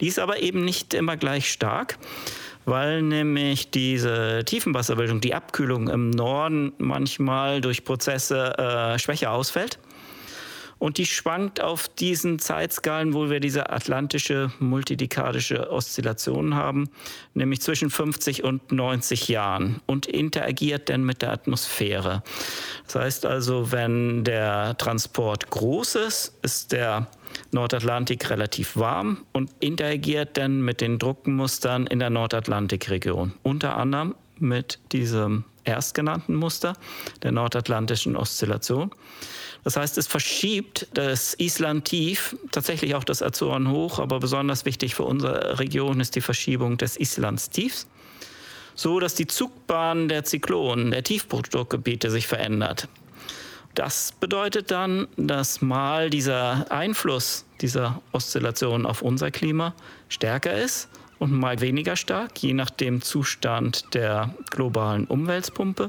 Die 0.02 0.08
ist 0.08 0.18
aber 0.18 0.40
eben 0.40 0.66
nicht 0.66 0.92
immer 0.92 1.16
gleich 1.16 1.50
stark, 1.50 1.96
weil 2.64 3.02
nämlich 3.02 3.70
diese 3.70 4.44
Tiefenwasserbildung, 4.44 5.20
die 5.20 5.34
Abkühlung 5.34 5.88
im 5.88 6.10
Norden 6.10 6.72
manchmal 6.78 7.60
durch 7.60 7.84
Prozesse 7.84 8.56
äh, 8.58 8.98
schwächer 8.98 9.32
ausfällt 9.32 9.78
und 10.80 10.96
die 10.96 11.04
schwankt 11.04 11.60
auf 11.60 11.88
diesen 11.88 12.38
Zeitskalen, 12.38 13.12
wo 13.12 13.28
wir 13.28 13.38
diese 13.38 13.68
atlantische 13.68 14.50
multidekadische 14.60 15.70
Oszillation 15.70 16.54
haben, 16.54 16.88
nämlich 17.34 17.60
zwischen 17.60 17.90
50 17.90 18.44
und 18.44 18.72
90 18.72 19.28
Jahren 19.28 19.80
und 19.84 20.06
interagiert 20.06 20.88
dann 20.88 21.04
mit 21.04 21.20
der 21.20 21.32
Atmosphäre. 21.32 22.22
Das 22.86 22.94
heißt 22.94 23.26
also, 23.26 23.72
wenn 23.72 24.24
der 24.24 24.76
Transport 24.78 25.50
groß 25.50 25.96
ist, 25.96 26.38
ist 26.42 26.72
der 26.72 27.08
Nordatlantik 27.52 28.30
relativ 28.30 28.76
warm 28.76 29.18
und 29.32 29.50
interagiert 29.60 30.36
dann 30.36 30.62
mit 30.62 30.80
den 30.80 30.98
Druckmustern 30.98 31.86
in 31.86 31.98
der 31.98 32.10
Nordatlantikregion. 32.10 33.32
Unter 33.42 33.76
anderem 33.76 34.14
mit 34.38 34.78
diesem 34.92 35.44
erstgenannten 35.64 36.34
Muster 36.34 36.74
der 37.22 37.32
nordatlantischen 37.32 38.16
Oszillation. 38.16 38.90
Das 39.62 39.76
heißt, 39.76 39.98
es 39.98 40.06
verschiebt 40.06 40.88
das 40.94 41.34
Island 41.38 41.84
tief, 41.84 42.36
tatsächlich 42.50 42.94
auch 42.94 43.04
das 43.04 43.22
Azoren 43.22 43.70
hoch, 43.70 43.98
aber 43.98 44.18
besonders 44.18 44.64
wichtig 44.64 44.94
für 44.94 45.02
unsere 45.02 45.58
Region 45.58 46.00
ist 46.00 46.16
die 46.16 46.22
Verschiebung 46.22 46.78
des 46.78 46.98
Islands 46.98 47.50
tiefs, 47.50 47.86
so 48.74 49.00
dass 49.00 49.14
die 49.14 49.26
Zugbahn 49.26 50.08
der 50.08 50.24
Zyklonen, 50.24 50.90
der 50.90 51.02
Tiefdruckgebiete 51.02 52.10
sich 52.10 52.26
verändert. 52.26 52.88
Das 53.74 54.12
bedeutet 54.12 54.70
dann, 54.70 55.06
dass 55.16 55.62
mal 55.62 56.10
dieser 56.10 56.70
Einfluss 56.70 57.44
dieser 57.60 58.02
Oszillation 58.12 58.84
auf 58.86 59.02
unser 59.02 59.30
Klima 59.30 59.74
stärker 60.08 60.54
ist 60.54 60.88
und 61.18 61.32
mal 61.32 61.60
weniger 61.60 61.96
stark, 61.96 62.42
je 62.42 62.54
nach 62.54 62.70
dem 62.70 63.02
Zustand 63.02 63.94
der 63.94 64.34
globalen 64.50 65.04
Umweltpumpe 65.06 65.88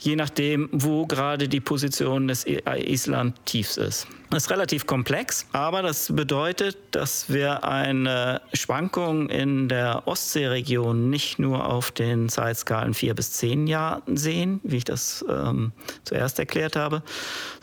je 0.00 0.16
nachdem, 0.16 0.68
wo 0.72 1.06
gerade 1.06 1.48
die 1.48 1.60
Position 1.60 2.26
des 2.26 2.46
Island 2.46 3.36
tiefs 3.44 3.76
ist. 3.76 4.06
Das 4.30 4.44
ist 4.44 4.50
relativ 4.50 4.86
komplex, 4.86 5.46
aber 5.52 5.82
das 5.82 6.14
bedeutet, 6.14 6.78
dass 6.92 7.28
wir 7.28 7.64
eine 7.64 8.40
Schwankung 8.54 9.28
in 9.28 9.68
der 9.68 10.06
Ostseeregion 10.06 11.10
nicht 11.10 11.38
nur 11.38 11.66
auf 11.66 11.90
den 11.90 12.28
Zeitskalen 12.28 12.94
4 12.94 13.14
bis 13.14 13.32
10 13.32 13.66
Jahren 13.66 14.16
sehen, 14.16 14.60
wie 14.62 14.78
ich 14.78 14.84
das 14.84 15.24
ähm, 15.28 15.72
zuerst 16.04 16.38
erklärt 16.38 16.76
habe, 16.76 17.02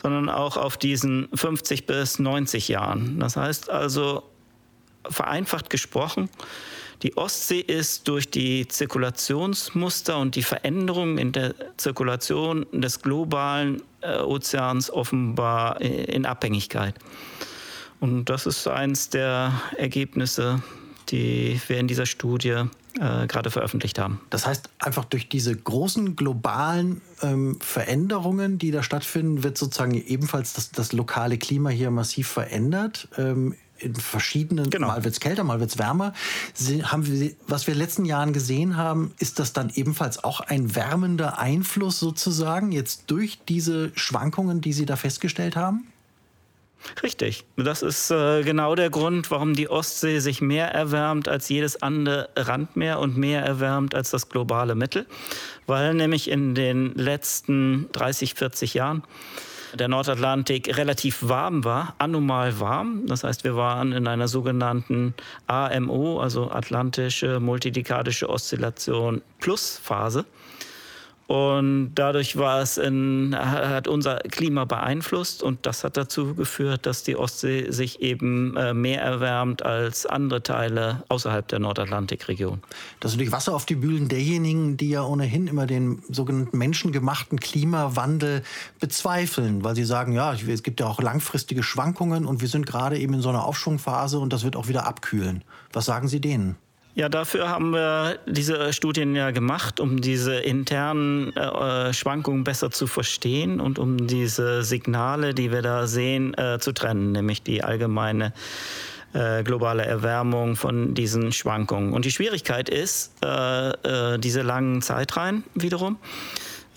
sondern 0.02 0.28
auch 0.28 0.56
auf 0.56 0.76
diesen 0.76 1.28
50 1.34 1.86
bis 1.86 2.18
90 2.18 2.68
Jahren. 2.68 3.18
Das 3.18 3.36
heißt 3.36 3.70
also, 3.70 4.24
vereinfacht 5.10 5.70
gesprochen, 5.70 6.28
die 7.02 7.16
Ostsee 7.16 7.60
ist 7.60 8.08
durch 8.08 8.28
die 8.28 8.66
Zirkulationsmuster 8.66 10.18
und 10.18 10.34
die 10.34 10.42
Veränderungen 10.42 11.18
in 11.18 11.30
der 11.32 11.54
Zirkulation 11.76 12.66
des 12.72 13.02
globalen 13.02 13.82
äh, 14.00 14.18
Ozeans 14.18 14.90
offenbar 14.90 15.80
in 15.80 16.26
Abhängigkeit. 16.26 16.94
Und 18.00 18.26
das 18.26 18.46
ist 18.46 18.66
eines 18.66 19.10
der 19.10 19.52
Ergebnisse, 19.76 20.62
die 21.08 21.60
wir 21.68 21.78
in 21.78 21.88
dieser 21.88 22.06
Studie 22.06 22.64
äh, 23.00 23.26
gerade 23.26 23.50
veröffentlicht 23.50 23.98
haben. 23.98 24.20
Das 24.30 24.46
heißt, 24.46 24.70
einfach 24.78 25.04
durch 25.04 25.28
diese 25.28 25.54
großen 25.54 26.16
globalen 26.16 27.00
ähm, 27.22 27.58
Veränderungen, 27.60 28.58
die 28.58 28.70
da 28.70 28.82
stattfinden, 28.82 29.42
wird 29.42 29.56
sozusagen 29.56 29.94
ebenfalls 29.94 30.54
das, 30.54 30.70
das 30.70 30.92
lokale 30.92 31.38
Klima 31.38 31.70
hier 31.70 31.90
massiv 31.90 32.28
verändert. 32.28 33.08
Ähm, 33.16 33.54
in 33.78 33.94
verschiedenen, 33.94 34.70
genau. 34.70 34.88
mal 34.88 35.04
wird 35.04 35.14
es 35.14 35.20
kälter, 35.20 35.44
mal 35.44 35.60
wird 35.60 35.70
es 35.70 35.78
wärmer. 35.78 36.12
Sie, 36.54 36.84
haben 36.84 37.06
wir, 37.06 37.32
was 37.46 37.66
wir 37.66 37.74
in 37.74 37.78
den 37.78 37.86
letzten 37.86 38.04
Jahren 38.04 38.32
gesehen 38.32 38.76
haben, 38.76 39.12
ist 39.18 39.38
das 39.38 39.52
dann 39.52 39.70
ebenfalls 39.74 40.22
auch 40.22 40.40
ein 40.40 40.74
wärmender 40.74 41.38
Einfluss 41.38 41.98
sozusagen 41.98 42.72
jetzt 42.72 43.04
durch 43.10 43.38
diese 43.48 43.92
Schwankungen, 43.94 44.60
die 44.60 44.72
Sie 44.72 44.86
da 44.86 44.96
festgestellt 44.96 45.56
haben? 45.56 45.86
Richtig. 47.02 47.44
Das 47.56 47.82
ist 47.82 48.10
äh, 48.10 48.42
genau 48.42 48.74
der 48.74 48.90
Grund, 48.90 49.30
warum 49.30 49.54
die 49.54 49.68
Ostsee 49.68 50.20
sich 50.20 50.40
mehr 50.40 50.72
erwärmt 50.72 51.28
als 51.28 51.48
jedes 51.48 51.82
andere 51.82 52.28
Randmeer 52.36 53.00
und 53.00 53.16
mehr 53.16 53.42
erwärmt 53.42 53.94
als 53.94 54.10
das 54.10 54.28
globale 54.28 54.74
Mittel, 54.74 55.06
weil 55.66 55.94
nämlich 55.94 56.30
in 56.30 56.54
den 56.54 56.94
letzten 56.94 57.90
30, 57.92 58.34
40 58.34 58.74
Jahren 58.74 59.02
der 59.74 59.88
Nordatlantik 59.88 60.76
relativ 60.76 61.28
warm 61.28 61.64
war, 61.64 61.94
anormal 61.98 62.60
warm. 62.60 63.06
Das 63.06 63.24
heißt, 63.24 63.44
wir 63.44 63.56
waren 63.56 63.92
in 63.92 64.06
einer 64.06 64.28
sogenannten 64.28 65.14
AMO, 65.46 66.20
also 66.20 66.50
Atlantische 66.50 67.40
Multidekadische 67.40 68.28
Oszillation 68.28 69.22
Plus 69.40 69.78
Phase. 69.82 70.24
Und 71.28 71.92
dadurch 71.94 72.38
war 72.38 72.62
es 72.62 72.78
in, 72.78 73.36
hat 73.38 73.86
unser 73.86 74.16
Klima 74.16 74.64
beeinflusst 74.64 75.42
und 75.42 75.66
das 75.66 75.84
hat 75.84 75.98
dazu 75.98 76.34
geführt, 76.34 76.86
dass 76.86 77.02
die 77.02 77.16
Ostsee 77.16 77.70
sich 77.70 78.00
eben 78.00 78.56
äh, 78.56 78.72
mehr 78.72 79.02
erwärmt 79.02 79.62
als 79.62 80.06
andere 80.06 80.42
Teile 80.42 81.04
außerhalb 81.10 81.46
der 81.46 81.58
Nordatlantikregion. 81.58 82.62
Das 83.00 83.10
ist 83.10 83.16
natürlich 83.16 83.32
Wasser 83.32 83.54
auf 83.54 83.66
die 83.66 83.74
Bühlen 83.74 84.08
derjenigen, 84.08 84.78
die 84.78 84.88
ja 84.88 85.02
ohnehin 85.02 85.48
immer 85.48 85.66
den 85.66 86.02
sogenannten 86.08 86.56
menschengemachten 86.56 87.38
Klimawandel 87.38 88.42
bezweifeln, 88.80 89.62
weil 89.62 89.76
sie 89.76 89.84
sagen, 89.84 90.12
ja, 90.12 90.32
es 90.32 90.62
gibt 90.62 90.80
ja 90.80 90.86
auch 90.86 91.02
langfristige 91.02 91.62
Schwankungen 91.62 92.24
und 92.24 92.40
wir 92.40 92.48
sind 92.48 92.64
gerade 92.64 92.98
eben 92.98 93.12
in 93.12 93.20
so 93.20 93.28
einer 93.28 93.44
Aufschwungphase 93.44 94.18
und 94.18 94.32
das 94.32 94.44
wird 94.44 94.56
auch 94.56 94.68
wieder 94.68 94.86
abkühlen. 94.86 95.44
Was 95.74 95.84
sagen 95.84 96.08
Sie 96.08 96.22
denen? 96.22 96.56
Ja, 96.98 97.08
dafür 97.08 97.48
haben 97.48 97.70
wir 97.70 98.18
diese 98.26 98.72
Studien 98.72 99.14
ja 99.14 99.30
gemacht, 99.30 99.78
um 99.78 100.00
diese 100.00 100.34
internen 100.34 101.32
äh, 101.36 101.92
Schwankungen 101.92 102.42
besser 102.42 102.72
zu 102.72 102.88
verstehen 102.88 103.60
und 103.60 103.78
um 103.78 104.08
diese 104.08 104.64
Signale, 104.64 105.32
die 105.32 105.52
wir 105.52 105.62
da 105.62 105.86
sehen, 105.86 106.34
äh, 106.34 106.58
zu 106.58 106.72
trennen, 106.72 107.12
nämlich 107.12 107.44
die 107.44 107.62
allgemeine 107.62 108.32
äh, 109.12 109.44
globale 109.44 109.84
Erwärmung 109.86 110.56
von 110.56 110.94
diesen 110.94 111.30
Schwankungen. 111.30 111.92
Und 111.92 112.04
die 112.04 112.10
Schwierigkeit 112.10 112.68
ist, 112.68 113.12
äh, 113.24 113.68
äh, 114.14 114.18
diese 114.18 114.42
langen 114.42 114.82
Zeitreihen 114.82 115.44
wiederum. 115.54 115.98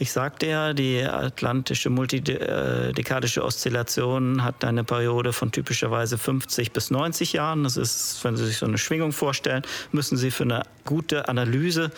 Ich 0.01 0.13
sagte 0.13 0.47
ja, 0.47 0.73
die 0.73 1.03
atlantische 1.03 1.91
multidekadische 1.91 3.45
Oszillation 3.45 4.43
hat 4.43 4.65
eine 4.65 4.83
Periode 4.83 5.31
von 5.31 5.51
typischerweise 5.51 6.17
50 6.17 6.71
bis 6.71 6.89
90 6.89 7.33
Jahren. 7.33 7.63
Das 7.63 7.77
ist, 7.77 8.23
wenn 8.23 8.35
Sie 8.35 8.47
sich 8.47 8.57
so 8.57 8.65
eine 8.65 8.79
Schwingung 8.79 9.11
vorstellen, 9.11 9.61
müssen 9.91 10.17
Sie 10.17 10.31
für 10.31 10.41
eine 10.41 10.63
gute 10.85 11.29
Analyse 11.29 11.91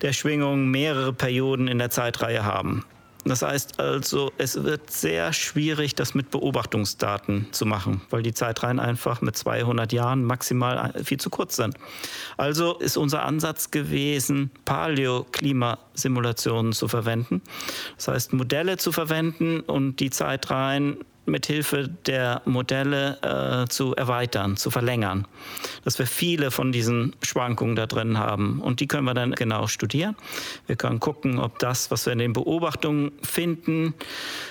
der 0.00 0.14
Schwingung 0.14 0.70
mehrere 0.70 1.12
Perioden 1.12 1.68
in 1.68 1.76
der 1.76 1.90
Zeitreihe 1.90 2.42
haben. 2.42 2.86
Das 3.24 3.42
heißt 3.42 3.78
also, 3.78 4.32
es 4.36 4.64
wird 4.64 4.90
sehr 4.90 5.32
schwierig, 5.32 5.94
das 5.94 6.12
mit 6.14 6.32
Beobachtungsdaten 6.32 7.46
zu 7.52 7.66
machen, 7.66 8.00
weil 8.10 8.22
die 8.22 8.34
Zeitreihen 8.34 8.80
einfach 8.80 9.20
mit 9.20 9.36
200 9.36 9.92
Jahren 9.92 10.24
maximal 10.24 10.92
viel 11.04 11.20
zu 11.20 11.30
kurz 11.30 11.54
sind. 11.56 11.76
Also 12.36 12.78
ist 12.78 12.96
unser 12.96 13.24
Ansatz 13.24 13.70
gewesen, 13.70 14.50
Paläoklimasimulationen 14.64 16.72
zu 16.72 16.88
verwenden. 16.88 17.42
Das 17.96 18.08
heißt, 18.08 18.32
Modelle 18.32 18.76
zu 18.76 18.90
verwenden 18.90 19.60
und 19.60 20.00
die 20.00 20.10
Zeitreihen 20.10 20.96
mithilfe 21.24 21.88
der 22.06 22.42
Modelle 22.44 23.18
äh, 23.22 23.68
zu 23.68 23.94
erweitern, 23.94 24.56
zu 24.56 24.70
verlängern. 24.70 25.26
Dass 25.84 25.98
wir 25.98 26.06
viele 26.06 26.50
von 26.50 26.72
diesen 26.72 27.14
Schwankungen 27.22 27.76
da 27.76 27.86
drin 27.86 28.18
haben. 28.18 28.60
Und 28.60 28.80
die 28.80 28.88
können 28.88 29.04
wir 29.04 29.14
dann 29.14 29.32
genau 29.32 29.66
studieren. 29.66 30.16
Wir 30.66 30.76
können 30.76 31.00
gucken, 31.00 31.38
ob 31.38 31.58
das, 31.58 31.90
was 31.90 32.06
wir 32.06 32.12
in 32.12 32.18
den 32.18 32.32
Beobachtungen 32.32 33.12
finden, 33.22 33.94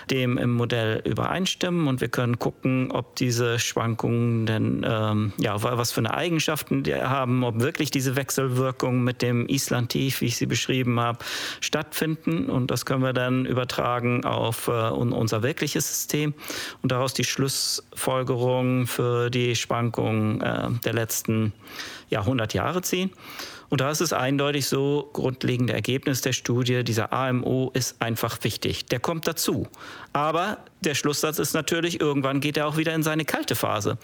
dem 0.09 0.37
im 0.37 0.53
Modell 0.53 1.01
übereinstimmen. 1.05 1.87
Und 1.87 1.99
wir 1.99 2.09
können 2.09 2.39
gucken, 2.39 2.91
ob 2.91 3.15
diese 3.17 3.59
Schwankungen 3.59 4.45
denn, 4.45 4.85
ähm, 4.87 5.33
ja, 5.37 5.61
was 5.61 5.91
für 5.91 5.99
eine 5.99 6.13
Eigenschaften 6.13 6.83
die 6.83 6.95
haben, 6.95 7.43
ob 7.43 7.59
wirklich 7.59 7.91
diese 7.91 8.15
Wechselwirkungen 8.15 9.03
mit 9.03 9.21
dem 9.21 9.47
Island-Tief, 9.47 10.21
wie 10.21 10.25
ich 10.25 10.37
sie 10.37 10.45
beschrieben 10.45 10.99
habe, 10.99 11.19
stattfinden. 11.59 12.49
Und 12.49 12.71
das 12.71 12.85
können 12.85 13.03
wir 13.03 13.13
dann 13.13 13.45
übertragen 13.45 14.23
auf 14.23 14.69
äh, 14.69 14.71
unser 14.71 15.43
wirkliches 15.43 15.87
System 15.87 16.33
und 16.81 16.91
daraus 16.91 17.13
die 17.13 17.23
Schlussfolgerung 17.23 18.87
für 18.87 19.29
die 19.29 19.55
Schwankungen 19.55 20.41
äh, 20.41 20.69
der 20.83 20.93
letzten 20.93 21.53
ja, 22.09 22.19
100 22.19 22.53
Jahre 22.53 22.81
ziehen. 22.81 23.11
Und 23.71 23.79
da 23.79 23.89
ist 23.89 24.01
es 24.01 24.11
eindeutig 24.11 24.67
so, 24.67 25.09
grundlegende 25.13 25.71
Ergebnis 25.71 26.19
der 26.19 26.33
Studie, 26.33 26.83
dieser 26.83 27.13
AMO 27.13 27.71
ist 27.73 28.01
einfach 28.01 28.37
wichtig. 28.43 28.85
Der 28.87 28.99
kommt 28.99 29.29
dazu. 29.29 29.65
Aber 30.11 30.57
der 30.81 30.93
Schlusssatz 30.93 31.39
ist 31.39 31.53
natürlich, 31.53 32.01
irgendwann 32.01 32.41
geht 32.41 32.57
er 32.57 32.67
auch 32.67 32.75
wieder 32.75 32.93
in 32.93 33.01
seine 33.01 33.23
kalte 33.23 33.55
Phase. 33.55 33.97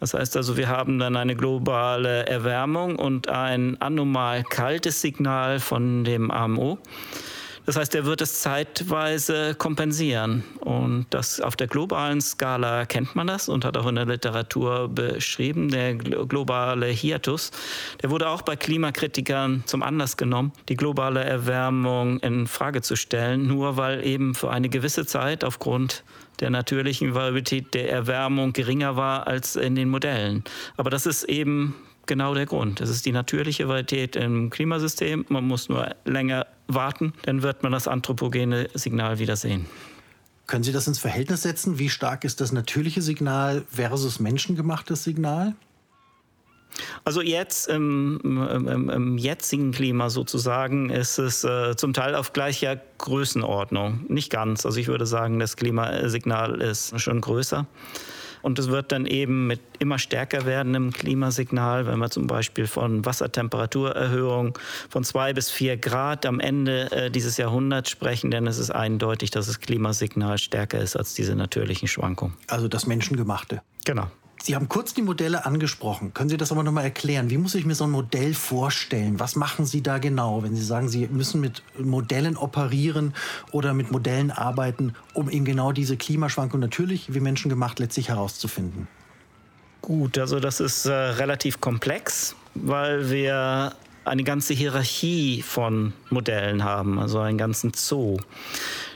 Das 0.00 0.14
heißt 0.14 0.38
also, 0.38 0.56
wir 0.56 0.68
haben 0.68 0.98
dann 0.98 1.16
eine 1.16 1.36
globale 1.36 2.24
Erwärmung 2.28 2.96
und 2.96 3.28
ein 3.28 3.78
anormal 3.82 4.42
kaltes 4.42 5.02
Signal 5.02 5.60
von 5.60 6.04
dem 6.04 6.30
AMO. 6.30 6.78
Das 7.70 7.76
heißt, 7.76 7.94
er 7.94 8.04
wird 8.04 8.20
es 8.20 8.40
zeitweise 8.40 9.54
kompensieren. 9.54 10.42
Und 10.58 11.06
das 11.10 11.40
auf 11.40 11.54
der 11.54 11.68
globalen 11.68 12.20
Skala 12.20 12.84
kennt 12.84 13.14
man 13.14 13.28
das 13.28 13.48
und 13.48 13.64
hat 13.64 13.76
auch 13.76 13.86
in 13.86 13.94
der 13.94 14.06
Literatur 14.06 14.88
beschrieben. 14.88 15.68
Der 15.68 15.94
globale 15.94 16.86
Hiatus, 16.86 17.52
der 18.02 18.10
wurde 18.10 18.28
auch 18.28 18.42
bei 18.42 18.56
Klimakritikern 18.56 19.62
zum 19.66 19.84
Anlass 19.84 20.16
genommen, 20.16 20.50
die 20.68 20.74
globale 20.74 21.22
Erwärmung 21.22 22.18
in 22.18 22.48
Frage 22.48 22.82
zu 22.82 22.96
stellen, 22.96 23.46
nur 23.46 23.76
weil 23.76 24.04
eben 24.04 24.34
für 24.34 24.50
eine 24.50 24.68
gewisse 24.68 25.06
Zeit 25.06 25.44
aufgrund 25.44 26.02
der 26.40 26.50
natürlichen 26.50 27.14
Variabilität 27.14 27.72
der 27.72 27.88
Erwärmung 27.88 28.52
geringer 28.52 28.96
war 28.96 29.28
als 29.28 29.54
in 29.54 29.76
den 29.76 29.90
Modellen. 29.90 30.42
Aber 30.76 30.90
das 30.90 31.06
ist 31.06 31.22
eben 31.22 31.76
genau 32.06 32.34
der 32.34 32.46
Grund. 32.46 32.80
Es 32.80 32.90
ist 32.90 33.06
die 33.06 33.12
natürliche 33.12 33.68
Varietät 33.68 34.16
im 34.16 34.50
Klimasystem. 34.50 35.24
Man 35.28 35.46
muss 35.46 35.68
nur 35.68 35.94
länger 36.04 36.44
warten, 36.74 37.12
dann 37.22 37.42
wird 37.42 37.62
man 37.62 37.72
das 37.72 37.88
anthropogene 37.88 38.68
Signal 38.74 39.18
wieder 39.18 39.36
sehen. 39.36 39.66
Können 40.46 40.64
Sie 40.64 40.72
das 40.72 40.88
ins 40.88 40.98
Verhältnis 40.98 41.42
setzen? 41.42 41.78
Wie 41.78 41.88
stark 41.88 42.24
ist 42.24 42.40
das 42.40 42.50
natürliche 42.50 43.02
Signal 43.02 43.64
versus 43.70 44.18
menschengemachtes 44.18 45.04
Signal? 45.04 45.54
Also 47.04 47.20
jetzt 47.20 47.68
im, 47.68 48.20
im, 48.24 48.88
im, 48.88 49.18
jetzigen 49.18 49.72
Klima 49.72 50.10
sozusagen 50.10 50.90
ist 50.90 51.18
es 51.18 51.44
äh, 51.44 51.76
zum 51.76 51.92
Teil 51.92 52.14
auf 52.14 52.32
gleicher 52.32 52.80
Größenordnung. 52.98 54.04
Nicht 54.08 54.30
ganz. 54.30 54.66
Also 54.66 54.78
ich 54.78 54.88
würde 54.88 55.06
sagen, 55.06 55.38
das 55.38 55.56
Klimasignal 55.56 56.60
ist 56.60 56.98
schon 57.00 57.20
größer. 57.20 57.66
Und 58.42 58.58
es 58.58 58.68
wird 58.68 58.92
dann 58.92 59.06
eben 59.06 59.46
mit 59.46 59.60
immer 59.78 59.98
stärker 59.98 60.46
werdendem 60.46 60.92
Klimasignal, 60.92 61.86
wenn 61.86 61.98
wir 61.98 62.10
zum 62.10 62.26
Beispiel 62.26 62.66
von 62.66 63.04
Wassertemperaturerhöhung 63.04 64.58
von 64.88 65.04
zwei 65.04 65.32
bis 65.32 65.50
vier 65.50 65.76
Grad 65.76 66.26
am 66.26 66.40
Ende 66.40 66.90
äh, 66.92 67.10
dieses 67.10 67.36
Jahrhunderts 67.36 67.90
sprechen, 67.90 68.30
denn 68.30 68.46
es 68.46 68.58
ist 68.58 68.70
eindeutig, 68.70 69.30
dass 69.30 69.46
das 69.46 69.60
Klimasignal 69.60 70.38
stärker 70.38 70.78
ist 70.78 70.96
als 70.96 71.14
diese 71.14 71.34
natürlichen 71.34 71.88
Schwankungen. 71.88 72.34
Also 72.48 72.68
das 72.68 72.86
Menschengemachte. 72.86 73.62
Genau. 73.84 74.10
Sie 74.42 74.54
haben 74.54 74.68
kurz 74.68 74.94
die 74.94 75.02
Modelle 75.02 75.44
angesprochen. 75.44 76.14
Können 76.14 76.30
Sie 76.30 76.38
das 76.38 76.50
aber 76.50 76.62
nochmal 76.62 76.84
erklären? 76.84 77.28
Wie 77.28 77.36
muss 77.36 77.54
ich 77.54 77.66
mir 77.66 77.74
so 77.74 77.84
ein 77.84 77.90
Modell 77.90 78.32
vorstellen? 78.32 79.20
Was 79.20 79.36
machen 79.36 79.66
Sie 79.66 79.82
da 79.82 79.98
genau, 79.98 80.42
wenn 80.42 80.56
Sie 80.56 80.64
sagen, 80.64 80.88
Sie 80.88 81.06
müssen 81.08 81.42
mit 81.42 81.62
Modellen 81.78 82.38
operieren 82.38 83.14
oder 83.52 83.74
mit 83.74 83.90
Modellen 83.90 84.30
arbeiten, 84.30 84.94
um 85.12 85.28
eben 85.28 85.44
genau 85.44 85.72
diese 85.72 85.98
Klimaschwankung 85.98 86.58
natürlich 86.58 87.12
wie 87.12 87.20
menschengemacht 87.20 87.78
letztlich 87.80 88.08
herauszufinden? 88.08 88.88
Gut, 89.82 90.18
also 90.18 90.40
das 90.40 90.60
ist 90.60 90.86
äh, 90.86 90.92
relativ 90.92 91.60
komplex, 91.60 92.34
weil 92.54 93.10
wir 93.10 93.74
eine 94.04 94.24
ganze 94.24 94.54
Hierarchie 94.54 95.42
von 95.42 95.92
Modellen 96.08 96.64
haben, 96.64 96.98
also 96.98 97.18
einen 97.18 97.38
ganzen 97.38 97.72
Zoo. 97.74 98.16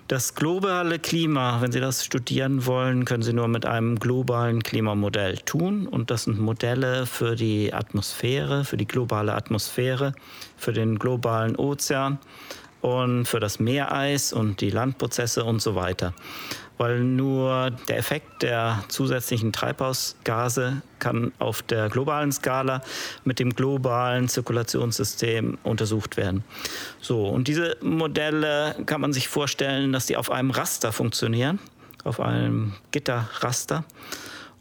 Das 0.07 0.35
globale 0.35 0.99
Klima, 0.99 1.63
wenn 1.63 1.73
Sie 1.73 1.81
das 1.81 2.05
studieren 2.05 2.67
wollen, 2.67 3.07
können 3.07 3.23
Sie 3.23 3.33
nur 3.33 3.49
mit 3.49 3.65
einem 3.65 3.99
globalen 3.99 4.63
Klimamodell 4.63 5.39
tun. 5.39 5.87
Und 5.87 6.11
das 6.11 6.25
sind 6.25 6.39
Modelle 6.39 7.07
für 7.07 7.37
die 7.37 7.73
Atmosphäre, 7.73 8.67
für 8.67 8.77
die 8.77 8.87
globale 8.87 9.35
Atmosphäre, 9.35 10.13
für 10.59 10.75
den 10.75 10.99
globalen 10.99 11.57
Ozean 11.57 12.19
und 12.85 13.25
für 13.25 13.41
das 13.41 13.59
Meereis 13.59 14.33
und 14.33 14.61
die 14.61 14.71
Landprozesse 14.71 15.45
und 15.45 15.63
so 15.63 15.75
weiter 15.75 16.13
weil 16.77 17.01
nur 17.05 17.71
der 17.89 17.99
Effekt 17.99 18.43
der 18.43 18.85
zusätzlichen 18.89 19.53
Treibhausgase 19.53 20.83
kann 20.99 21.33
auf 21.39 21.63
der 21.63 21.89
globalen 21.89 22.33
Skala 22.33 22.83
mit 23.25 23.39
dem 23.39 23.55
globalen 23.55 24.29
Zirkulationssystem 24.29 25.59
untersucht 25.63 26.17
werden. 26.17 26.43
So, 27.01 27.29
und 27.29 27.49
diese 27.49 27.77
Modelle 27.81 28.75
kann 28.87 29.01
man 29.01 29.13
sich 29.13 29.29
vorstellen, 29.29 29.93
dass 29.93 30.07
die 30.07 30.17
auf 30.17 30.31
einem 30.31 30.51
Raster 30.51 30.93
funktionieren, 30.93 31.61
auf 32.03 32.21
einem 32.21 32.75
Gitterraster. 32.91 33.85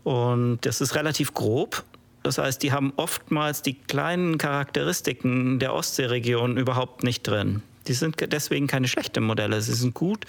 Und 0.03 0.59
das 0.61 0.81
ist 0.81 0.95
relativ 0.95 1.33
grob. 1.33 1.83
Das 2.21 2.37
heißt, 2.37 2.61
die 2.61 2.71
haben 2.71 2.93
oftmals 2.95 3.63
die 3.63 3.73
kleinen 3.73 4.37
Charakteristiken 4.37 5.59
der 5.59 5.73
Ostseeregion 5.73 6.57
überhaupt 6.57 7.03
nicht 7.03 7.23
drin. 7.23 7.63
Die 7.87 7.93
sind 7.93 8.15
deswegen 8.31 8.67
keine 8.67 8.87
schlechten 8.87 9.23
Modelle. 9.23 9.61
Sie 9.61 9.73
sind 9.73 9.93
gut 9.93 10.25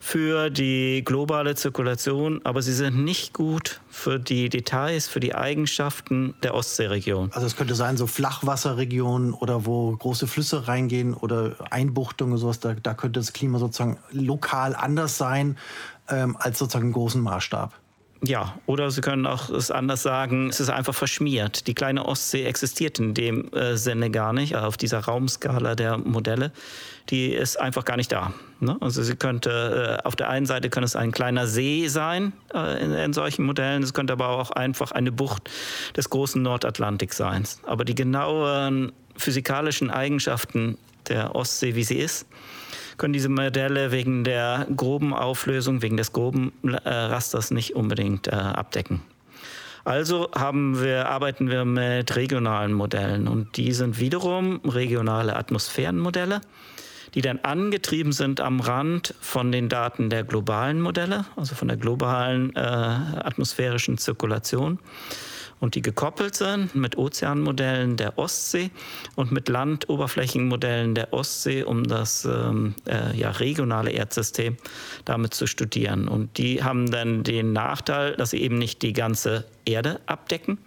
für 0.00 0.50
die 0.50 1.02
globale 1.04 1.54
Zirkulation, 1.54 2.40
aber 2.42 2.60
sie 2.60 2.72
sind 2.72 3.04
nicht 3.04 3.32
gut 3.32 3.80
für 3.88 4.18
die 4.18 4.48
Details, 4.48 5.06
für 5.06 5.20
die 5.20 5.34
Eigenschaften 5.34 6.34
der 6.42 6.54
Ostseeregion. 6.54 7.30
Also 7.32 7.46
es 7.46 7.56
könnte 7.56 7.76
sein, 7.76 7.96
so 7.96 8.08
Flachwasserregionen 8.08 9.32
oder 9.32 9.64
wo 9.64 9.96
große 9.96 10.26
Flüsse 10.26 10.66
reingehen 10.66 11.14
oder 11.14 11.54
Einbuchtungen 11.70 12.32
und 12.32 12.38
sowas, 12.38 12.58
da, 12.58 12.74
da 12.74 12.94
könnte 12.94 13.20
das 13.20 13.32
Klima 13.32 13.58
sozusagen 13.58 13.98
lokal 14.10 14.74
anders 14.74 15.18
sein 15.18 15.56
ähm, 16.08 16.36
als 16.38 16.58
sozusagen 16.58 16.88
im 16.88 16.92
großen 16.92 17.22
Maßstab. 17.22 17.72
Ja, 18.24 18.54
oder 18.66 18.90
Sie 18.92 19.00
können 19.00 19.26
auch 19.26 19.50
es 19.50 19.72
anders 19.72 20.02
sagen, 20.02 20.48
es 20.48 20.60
ist 20.60 20.70
einfach 20.70 20.94
verschmiert. 20.94 21.66
Die 21.66 21.74
kleine 21.74 22.06
Ostsee 22.06 22.44
existiert 22.44 23.00
in 23.00 23.14
dem 23.14 23.52
äh, 23.52 23.76
Sinne 23.76 24.10
gar 24.10 24.32
nicht, 24.32 24.54
auf 24.54 24.76
dieser 24.76 25.00
Raumskala 25.00 25.74
der 25.74 25.98
Modelle. 25.98 26.52
Die 27.10 27.32
ist 27.32 27.58
einfach 27.58 27.84
gar 27.84 27.96
nicht 27.96 28.12
da. 28.12 28.32
Ne? 28.60 28.76
Also 28.80 29.02
sie 29.02 29.16
könnte, 29.16 29.98
äh, 30.00 30.06
auf 30.06 30.14
der 30.14 30.28
einen 30.28 30.46
Seite 30.46 30.70
kann 30.70 30.84
es 30.84 30.94
ein 30.94 31.10
kleiner 31.10 31.48
See 31.48 31.88
sein 31.88 32.32
äh, 32.54 32.84
in, 32.84 32.92
in, 32.92 33.12
solchen 33.12 33.44
Modellen, 33.44 33.82
es 33.82 33.92
könnte 33.92 34.12
aber 34.12 34.28
auch 34.28 34.52
einfach 34.52 34.92
eine 34.92 35.10
Bucht 35.10 35.50
des 35.96 36.08
großen 36.08 36.40
Nordatlantiks 36.40 37.16
sein. 37.16 37.42
Aber 37.64 37.84
die 37.84 37.96
genauen 37.96 38.92
physikalischen 39.16 39.90
Eigenschaften 39.90 40.78
der 41.08 41.34
Ostsee, 41.34 41.74
wie 41.74 41.82
sie 41.82 41.98
ist, 41.98 42.26
können 43.02 43.12
diese 43.12 43.28
Modelle 43.28 43.90
wegen 43.90 44.22
der 44.22 44.64
groben 44.76 45.12
Auflösung, 45.12 45.82
wegen 45.82 45.96
des 45.96 46.12
groben 46.12 46.52
äh, 46.62 46.88
Rasters 46.88 47.50
nicht 47.50 47.74
unbedingt 47.74 48.28
äh, 48.28 48.30
abdecken. 48.30 49.02
Also 49.82 50.28
wir, 50.30 51.08
arbeiten 51.08 51.50
wir 51.50 51.64
mit 51.64 52.14
regionalen 52.14 52.72
Modellen 52.72 53.26
und 53.26 53.56
die 53.56 53.72
sind 53.72 53.98
wiederum 53.98 54.60
regionale 54.64 55.34
Atmosphärenmodelle, 55.34 56.42
die 57.14 57.22
dann 57.22 57.40
angetrieben 57.40 58.12
sind 58.12 58.40
am 58.40 58.60
Rand 58.60 59.16
von 59.20 59.50
den 59.50 59.68
Daten 59.68 60.08
der 60.08 60.22
globalen 60.22 60.80
Modelle, 60.80 61.24
also 61.34 61.56
von 61.56 61.66
der 61.66 61.78
globalen 61.78 62.54
äh, 62.54 62.60
atmosphärischen 62.60 63.98
Zirkulation 63.98 64.78
und 65.62 65.76
die 65.76 65.80
gekoppelt 65.80 66.34
sind 66.34 66.74
mit 66.74 66.98
Ozeanmodellen 66.98 67.96
der 67.96 68.18
Ostsee 68.18 68.72
und 69.14 69.30
mit 69.30 69.48
Landoberflächenmodellen 69.48 70.96
der 70.96 71.12
Ostsee, 71.12 71.62
um 71.62 71.84
das 71.84 72.24
ähm, 72.24 72.74
äh, 72.88 73.16
ja, 73.16 73.30
regionale 73.30 73.92
Erdsystem 73.92 74.56
damit 75.04 75.34
zu 75.34 75.46
studieren. 75.46 76.08
Und 76.08 76.36
die 76.36 76.64
haben 76.64 76.90
dann 76.90 77.22
den 77.22 77.52
Nachteil, 77.52 78.16
dass 78.16 78.30
sie 78.30 78.42
eben 78.42 78.58
nicht 78.58 78.82
die 78.82 78.92
ganze 78.92 79.44
Erde 79.64 80.00
abdecken, 80.06 80.58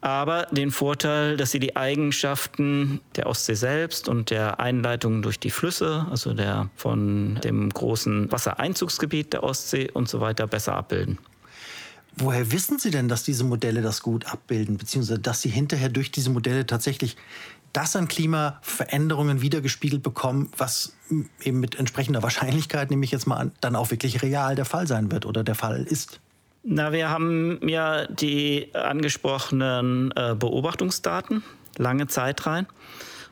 aber 0.00 0.48
den 0.50 0.72
Vorteil, 0.72 1.36
dass 1.36 1.52
sie 1.52 1.60
die 1.60 1.76
Eigenschaften 1.76 3.00
der 3.14 3.28
Ostsee 3.28 3.54
selbst 3.54 4.08
und 4.08 4.30
der 4.30 4.58
Einleitung 4.58 5.22
durch 5.22 5.38
die 5.38 5.50
Flüsse, 5.50 6.04
also 6.10 6.34
der 6.34 6.68
von 6.74 7.38
dem 7.44 7.70
großen 7.70 8.32
Wassereinzugsgebiet 8.32 9.34
der 9.34 9.44
Ostsee 9.44 9.88
und 9.92 10.08
so 10.08 10.20
weiter 10.20 10.48
besser 10.48 10.74
abbilden. 10.74 11.20
Woher 12.16 12.52
wissen 12.52 12.78
Sie 12.78 12.90
denn, 12.90 13.08
dass 13.08 13.24
diese 13.24 13.44
Modelle 13.44 13.82
das 13.82 14.00
gut 14.00 14.26
abbilden, 14.26 14.76
beziehungsweise 14.76 15.18
dass 15.18 15.42
Sie 15.42 15.48
hinterher 15.48 15.88
durch 15.88 16.12
diese 16.12 16.30
Modelle 16.30 16.66
tatsächlich 16.66 17.16
das 17.72 17.96
an 17.96 18.06
Klimaveränderungen 18.06 19.40
wiedergespiegelt 19.40 20.02
bekommen, 20.02 20.50
was 20.56 20.94
eben 21.42 21.58
mit 21.58 21.74
entsprechender 21.74 22.22
Wahrscheinlichkeit, 22.22 22.90
nehme 22.90 23.04
ich 23.04 23.10
jetzt 23.10 23.26
mal 23.26 23.36
an, 23.36 23.52
dann 23.60 23.74
auch 23.74 23.90
wirklich 23.90 24.22
real 24.22 24.54
der 24.54 24.64
Fall 24.64 24.86
sein 24.86 25.10
wird 25.10 25.26
oder 25.26 25.42
der 25.42 25.56
Fall 25.56 25.82
ist? 25.82 26.20
Na, 26.62 26.92
wir 26.92 27.10
haben 27.10 27.58
ja 27.68 28.06
die 28.06 28.70
angesprochenen 28.74 30.12
äh, 30.16 30.34
Beobachtungsdaten, 30.38 31.42
lange 31.76 32.06
Zeit 32.06 32.46
rein. 32.46 32.66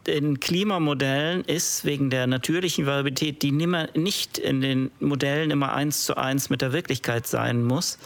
In 0.06 0.40
Klimamodellen 0.40 1.44
ist 1.44 1.84
wegen 1.84 2.10
der 2.10 2.26
natürlichen 2.26 2.84
Variabilität, 2.86 3.42
die 3.42 3.52
nicht 3.52 4.38
in 4.38 4.60
den 4.60 4.90
Modellen 4.98 5.52
immer 5.52 5.72
eins 5.72 6.04
zu 6.04 6.16
eins 6.16 6.50
mit 6.50 6.60
der 6.60 6.72
Wirklichkeit 6.72 7.28
sein 7.28 7.62
muss, 7.62 7.98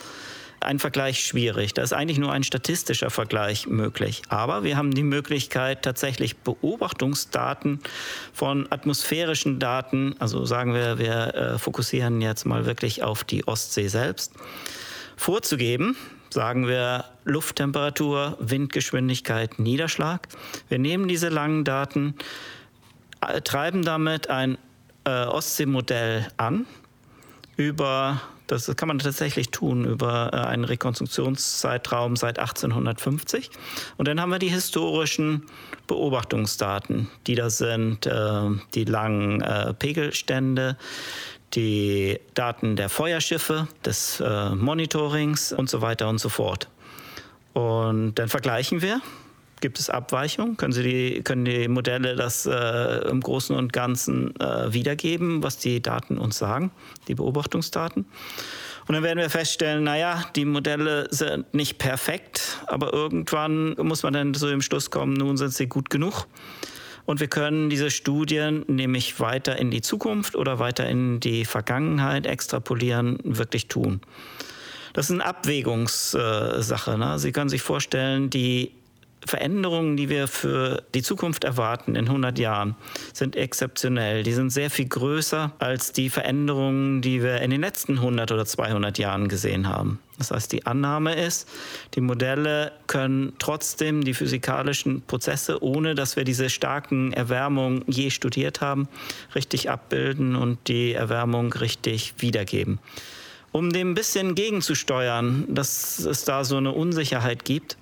ein 0.61 0.79
Vergleich 0.79 1.25
schwierig. 1.25 1.75
Da 1.75 1.83
ist 1.83 1.92
eigentlich 1.92 2.19
nur 2.19 2.33
ein 2.33 2.42
statistischer 2.42 3.11
Vergleich 3.11 3.66
möglich. 3.66 4.23
Aber 4.29 4.64
wir 4.64 4.77
haben 4.77 4.92
die 4.92 5.03
Möglichkeit, 5.03 5.83
tatsächlich 5.83 6.37
Beobachtungsdaten 6.38 7.81
von 8.33 8.71
atmosphärischen 8.71 9.59
Daten, 9.59 10.16
also 10.19 10.45
sagen 10.45 10.75
wir, 10.75 10.99
wir 10.99 11.35
äh, 11.35 11.59
fokussieren 11.59 12.21
jetzt 12.21 12.47
mal 12.47 12.66
wirklich 12.66 13.03
auf 13.03 13.25
die 13.25 13.47
Ostsee 13.47 13.88
selbst, 13.88 14.33
vorzugeben. 15.16 15.97
Sagen 16.31 16.66
wir 16.66 17.05
Lufttemperatur, 17.25 18.37
Windgeschwindigkeit, 18.40 19.59
Niederschlag. 19.59 20.29
Wir 20.69 20.79
nehmen 20.79 21.09
diese 21.09 21.29
langen 21.29 21.64
Daten, 21.64 22.14
äh, 23.21 23.40
treiben 23.40 23.83
damit 23.83 24.29
ein 24.29 24.59
äh, 25.05 25.25
Ostseemodell 25.25 26.27
an 26.37 26.66
über 27.57 28.21
das 28.46 28.74
kann 28.76 28.88
man 28.88 28.98
tatsächlich 28.98 29.50
tun 29.50 29.85
über 29.85 30.30
äh, 30.32 30.37
einen 30.37 30.64
Rekonstruktionszeitraum 30.64 32.16
seit 32.16 32.38
1850. 32.38 33.50
Und 33.96 34.09
dann 34.09 34.20
haben 34.20 34.30
wir 34.30 34.38
die 34.38 34.48
historischen 34.48 35.46
Beobachtungsdaten, 35.87 37.09
die 37.26 37.35
da 37.35 37.50
sind, 37.50 38.06
äh, 38.06 38.40
die 38.74 38.85
langen 38.85 39.42
Pegelstände, 39.78 40.76
die 41.54 42.20
Daten 42.35 42.76
der 42.76 42.88
Feuerschiffe, 42.88 43.68
des 43.85 44.20
äh, 44.20 44.50
Monitorings 44.50 45.52
und 45.52 45.70
so 45.70 45.80
weiter 45.80 46.09
und 46.09 46.18
so 46.18 46.28
fort. 46.28 46.68
Und 47.52 48.16
dann 48.16 48.28
vergleichen 48.28 48.82
wir. 48.82 49.00
Gibt 49.66 49.81
es 49.81 49.90
Abweichungen? 49.90 50.57
Können, 50.57 50.72
Sie 50.72 50.85
die, 50.85 51.22
können 51.24 51.44
die 51.44 51.66
Modelle 51.66 52.14
das 52.14 52.46
äh, 52.46 53.09
im 53.09 53.20
Großen 53.20 53.57
und 53.57 53.72
Ganzen 53.72 54.33
äh, 54.38 54.72
wiedergeben, 54.72 55.42
was 55.42 55.59
die 55.59 55.83
Daten 55.83 56.18
uns 56.18 56.38
sagen, 56.38 56.70
die 57.09 57.16
Beobachtungsdaten? 57.16 58.05
Und 58.87 58.94
dann 58.94 59.02
werden 59.02 59.18
wir 59.18 59.29
feststellen, 59.29 59.83
naja, 59.83 60.22
die 60.37 60.44
Modelle 60.44 61.09
sind 61.11 61.52
nicht 61.52 61.79
perfekt, 61.79 62.64
aber 62.68 62.92
irgendwann 62.92 63.74
muss 63.79 64.05
man 64.05 64.12
dann 64.12 64.35
so 64.35 64.48
im 64.48 64.62
Schluss 64.62 64.92
kommen, 64.92 65.14
nun 65.14 65.37
sind 65.37 65.52
sie 65.52 65.66
gut 65.66 65.90
genug. 65.90 66.29
Und 67.05 67.18
wir 67.18 67.26
können 67.26 67.68
diese 67.68 67.90
Studien 67.90 68.64
nämlich 68.68 69.18
weiter 69.18 69.59
in 69.59 69.72
die 69.72 69.81
Zukunft 69.81 70.37
oder 70.37 70.61
weiter 70.61 70.88
in 70.88 71.18
die 71.18 71.44
Vergangenheit 71.44 72.24
extrapolieren, 72.24 73.18
wirklich 73.24 73.66
tun. 73.66 74.00
Das 74.92 75.07
ist 75.07 75.14
eine 75.14 75.26
Abwägungssache. 75.26 76.96
Ne? 76.96 77.18
Sie 77.18 77.33
können 77.33 77.48
sich 77.48 77.62
vorstellen, 77.62 78.31
die 78.31 78.70
Veränderungen, 79.26 79.96
die 79.96 80.08
wir 80.08 80.28
für 80.28 80.82
die 80.94 81.02
Zukunft 81.02 81.44
erwarten 81.44 81.96
in 81.96 82.06
100 82.06 82.38
Jahren, 82.38 82.76
sind 83.12 83.36
exzeptionell. 83.36 84.22
Die 84.22 84.32
sind 84.32 84.50
sehr 84.50 84.70
viel 84.70 84.86
größer 84.86 85.52
als 85.58 85.92
die 85.92 86.10
Veränderungen, 86.10 87.02
die 87.02 87.22
wir 87.22 87.40
in 87.40 87.50
den 87.50 87.60
letzten 87.60 87.94
100 87.94 88.32
oder 88.32 88.46
200 88.46 88.98
Jahren 88.98 89.28
gesehen 89.28 89.68
haben. 89.68 89.98
Das 90.18 90.30
heißt, 90.30 90.50
die 90.52 90.64
Annahme 90.64 91.14
ist, 91.14 91.48
die 91.94 92.00
Modelle 92.00 92.72
können 92.86 93.34
trotzdem 93.38 94.02
die 94.02 94.14
physikalischen 94.14 95.02
Prozesse, 95.02 95.62
ohne 95.62 95.94
dass 95.94 96.16
wir 96.16 96.24
diese 96.24 96.48
starken 96.48 97.12
Erwärmungen 97.12 97.84
je 97.86 98.10
studiert 98.10 98.60
haben, 98.60 98.88
richtig 99.34 99.68
abbilden 99.68 100.34
und 100.36 100.68
die 100.68 100.92
Erwärmung 100.92 101.52
richtig 101.52 102.14
wiedergeben. 102.18 102.78
Um 103.52 103.72
dem 103.72 103.92
ein 103.92 103.94
bisschen 103.94 104.34
gegenzusteuern, 104.34 105.44
dass 105.48 105.98
es 105.98 106.24
da 106.24 106.44
so 106.44 106.56
eine 106.56 106.72
Unsicherheit 106.72 107.44
gibt, 107.44 107.76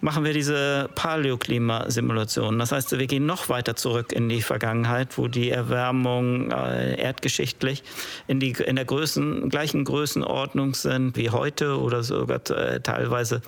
machen 0.00 0.24
wir 0.24 0.32
diese 0.32 0.88
Paläoklimasimulation. 0.94 2.58
Das 2.58 2.72
heißt, 2.72 2.98
wir 2.98 3.06
gehen 3.06 3.26
noch 3.26 3.48
weiter 3.48 3.76
zurück 3.76 4.12
in 4.12 4.28
die 4.28 4.42
Vergangenheit, 4.42 5.18
wo 5.18 5.28
die 5.28 5.50
Erwärmung 5.50 6.50
äh, 6.50 7.00
erdgeschichtlich 7.00 7.82
in, 8.26 8.40
die, 8.40 8.52
in 8.52 8.76
der 8.76 8.84
Größen, 8.84 9.48
gleichen 9.48 9.84
Größenordnung 9.84 10.74
sind 10.74 11.16
wie 11.16 11.30
heute 11.30 11.80
oder 11.80 12.02
sogar 12.02 12.40
äh, 12.50 12.80
teilweise 12.80 13.42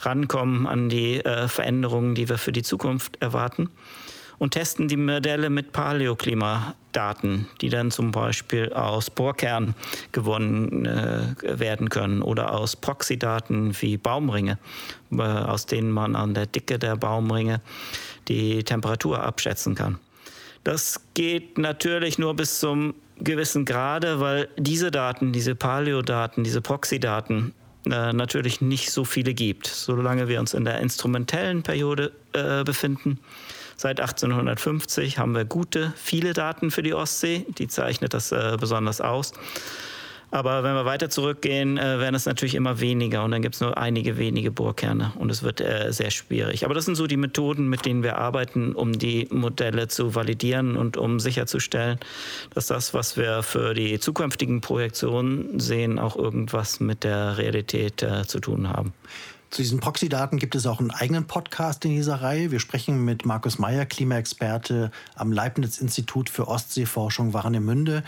rankommen 0.00 0.66
an 0.66 0.88
die 0.88 1.24
äh, 1.24 1.48
Veränderungen, 1.48 2.14
die 2.14 2.28
wir 2.28 2.38
für 2.38 2.52
die 2.52 2.62
Zukunft 2.62 3.20
erwarten 3.20 3.70
und 4.42 4.50
testen 4.50 4.88
die 4.88 4.96
Modelle 4.96 5.50
mit 5.50 5.70
Paläoklimadaten, 5.70 7.46
die 7.60 7.68
dann 7.68 7.92
zum 7.92 8.10
Beispiel 8.10 8.72
aus 8.72 9.08
Bohrkern 9.08 9.76
gewonnen 10.10 10.84
äh, 10.84 11.60
werden 11.60 11.88
können 11.88 12.22
oder 12.22 12.52
aus 12.52 12.74
Proxydaten 12.74 13.72
wie 13.80 13.96
Baumringe, 13.98 14.58
äh, 15.12 15.22
aus 15.22 15.66
denen 15.66 15.92
man 15.92 16.16
an 16.16 16.34
der 16.34 16.46
Dicke 16.46 16.80
der 16.80 16.96
Baumringe 16.96 17.60
die 18.26 18.64
Temperatur 18.64 19.22
abschätzen 19.22 19.76
kann. 19.76 20.00
Das 20.64 21.00
geht 21.14 21.56
natürlich 21.56 22.18
nur 22.18 22.34
bis 22.34 22.58
zum 22.58 22.94
gewissen 23.18 23.64
Grade, 23.64 24.18
weil 24.18 24.48
diese 24.56 24.90
Daten, 24.90 25.32
diese 25.32 25.54
Paleodaten, 25.54 26.42
diese 26.42 26.60
Proxydaten 26.60 27.54
äh, 27.86 28.12
natürlich 28.12 28.60
nicht 28.60 28.90
so 28.90 29.04
viele 29.04 29.34
gibt. 29.34 29.68
Solange 29.68 30.26
wir 30.26 30.40
uns 30.40 30.52
in 30.52 30.64
der 30.64 30.80
instrumentellen 30.80 31.62
Periode 31.62 32.10
äh, 32.32 32.64
befinden, 32.64 33.20
Seit 33.82 33.98
1850 33.98 35.18
haben 35.18 35.34
wir 35.34 35.44
gute, 35.44 35.92
viele 35.96 36.34
Daten 36.34 36.70
für 36.70 36.84
die 36.84 36.94
Ostsee. 36.94 37.44
Die 37.58 37.66
zeichnet 37.66 38.14
das 38.14 38.30
äh, 38.30 38.56
besonders 38.60 39.00
aus. 39.00 39.32
Aber 40.30 40.62
wenn 40.62 40.74
wir 40.74 40.84
weiter 40.84 41.10
zurückgehen, 41.10 41.78
äh, 41.78 41.98
werden 41.98 42.14
es 42.14 42.24
natürlich 42.24 42.54
immer 42.54 42.78
weniger 42.78 43.24
und 43.24 43.32
dann 43.32 43.42
gibt 43.42 43.56
es 43.56 43.60
nur 43.60 43.76
einige 43.76 44.18
wenige 44.18 44.52
Bohrkerne 44.52 45.12
und 45.18 45.30
es 45.30 45.42
wird 45.42 45.60
äh, 45.60 45.92
sehr 45.92 46.12
schwierig. 46.12 46.64
Aber 46.64 46.74
das 46.74 46.84
sind 46.84 46.94
so 46.94 47.08
die 47.08 47.16
Methoden, 47.16 47.68
mit 47.68 47.84
denen 47.84 48.04
wir 48.04 48.18
arbeiten, 48.18 48.72
um 48.72 48.96
die 48.96 49.26
Modelle 49.32 49.88
zu 49.88 50.14
validieren 50.14 50.76
und 50.76 50.96
um 50.96 51.18
sicherzustellen, 51.18 51.98
dass 52.54 52.68
das, 52.68 52.94
was 52.94 53.16
wir 53.16 53.42
für 53.42 53.74
die 53.74 53.98
zukünftigen 53.98 54.60
Projektionen 54.60 55.58
sehen, 55.58 55.98
auch 55.98 56.14
irgendwas 56.14 56.78
mit 56.78 57.02
der 57.02 57.36
Realität 57.36 58.04
äh, 58.04 58.24
zu 58.28 58.38
tun 58.38 58.68
haben. 58.68 58.94
Zu 59.52 59.60
diesen 59.60 59.80
Proxy-Daten 59.80 60.38
gibt 60.38 60.54
es 60.54 60.64
auch 60.64 60.80
einen 60.80 60.90
eigenen 60.90 61.26
Podcast 61.26 61.84
in 61.84 61.90
dieser 61.90 62.22
Reihe. 62.22 62.50
Wir 62.50 62.58
sprechen 62.58 63.04
mit 63.04 63.26
Markus 63.26 63.58
Meyer, 63.58 63.84
Klimaexperte 63.84 64.90
am 65.14 65.30
Leibniz-Institut 65.30 66.30
für 66.30 66.48
Ostseeforschung 66.48 67.34
Warnemünde. 67.34 68.02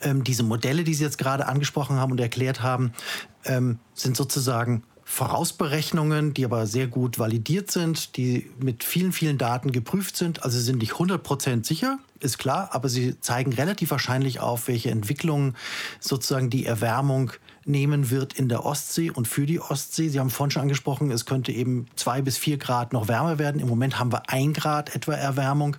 Ähm, 0.00 0.24
diese 0.24 0.42
Modelle, 0.42 0.84
die 0.84 0.94
Sie 0.94 1.04
jetzt 1.04 1.18
gerade 1.18 1.48
angesprochen 1.48 1.96
haben 1.96 2.12
und 2.12 2.18
erklärt 2.18 2.62
haben, 2.62 2.94
ähm, 3.44 3.78
sind 3.92 4.16
sozusagen 4.16 4.84
Vorausberechnungen, 5.08 6.34
die 6.34 6.44
aber 6.44 6.66
sehr 6.66 6.88
gut 6.88 7.20
validiert 7.20 7.70
sind, 7.70 8.16
die 8.16 8.50
mit 8.58 8.82
vielen, 8.82 9.12
vielen 9.12 9.38
Daten 9.38 9.70
geprüft 9.70 10.16
sind. 10.16 10.42
Also 10.42 10.58
sind 10.58 10.78
nicht 10.78 10.94
100% 10.94 11.64
sicher, 11.64 12.00
ist 12.18 12.38
klar, 12.38 12.70
aber 12.72 12.88
sie 12.88 13.18
zeigen 13.20 13.52
relativ 13.52 13.92
wahrscheinlich 13.92 14.40
auf, 14.40 14.66
welche 14.66 14.90
Entwicklungen 14.90 15.56
sozusagen 16.00 16.50
die 16.50 16.66
Erwärmung 16.66 17.30
nehmen 17.64 18.10
wird 18.10 18.32
in 18.32 18.48
der 18.48 18.66
Ostsee 18.66 19.10
und 19.10 19.28
für 19.28 19.46
die 19.46 19.60
Ostsee. 19.60 20.08
Sie 20.08 20.18
haben 20.18 20.28
vorhin 20.28 20.50
schon 20.50 20.62
angesprochen, 20.62 21.12
es 21.12 21.24
könnte 21.24 21.52
eben 21.52 21.86
zwei 21.94 22.20
bis 22.20 22.36
vier 22.36 22.58
Grad 22.58 22.92
noch 22.92 23.06
wärmer 23.06 23.38
werden. 23.38 23.60
Im 23.60 23.68
Moment 23.68 24.00
haben 24.00 24.12
wir 24.12 24.28
ein 24.28 24.52
Grad 24.52 24.94
etwa 24.94 25.14
Erwärmung. 25.14 25.76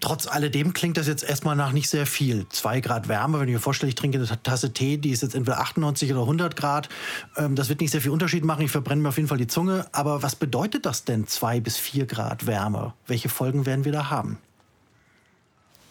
Trotz 0.00 0.26
alledem 0.26 0.72
klingt 0.72 0.96
das 0.96 1.06
jetzt 1.06 1.22
erstmal 1.22 1.54
nach 1.54 1.72
nicht 1.72 1.90
sehr 1.90 2.06
viel. 2.06 2.46
Zwei 2.48 2.80
Grad 2.80 3.08
Wärme, 3.08 3.38
wenn 3.38 3.48
ich 3.48 3.54
mir 3.54 3.60
vorstelle, 3.60 3.90
ich 3.90 3.94
trinke 3.94 4.18
eine 4.18 4.42
Tasse 4.42 4.72
Tee, 4.72 4.96
die 4.96 5.10
ist 5.10 5.22
jetzt 5.22 5.34
entweder 5.34 5.60
98 5.60 6.10
oder 6.12 6.22
100 6.22 6.56
Grad. 6.56 6.88
Ähm, 7.36 7.54
das 7.54 7.68
wird 7.68 7.80
nicht 7.80 7.90
sehr 7.90 8.00
viel 8.00 8.10
Unterschied 8.10 8.44
machen. 8.44 8.64
Ich 8.64 8.70
verbrenne 8.70 9.02
mir 9.02 9.10
auf 9.10 9.16
jeden 9.16 9.28
Fall 9.28 9.38
die 9.38 9.46
Zunge. 9.46 9.86
Aber 9.92 10.22
was 10.22 10.34
bedeutet 10.34 10.86
das 10.86 11.04
denn, 11.04 11.26
zwei 11.26 11.60
bis 11.60 11.76
vier 11.76 12.06
Grad 12.06 12.46
Wärme? 12.46 12.94
Welche 13.06 13.28
Folgen 13.28 13.66
werden 13.66 13.84
wir 13.84 13.92
da 13.92 14.08
haben? 14.08 14.38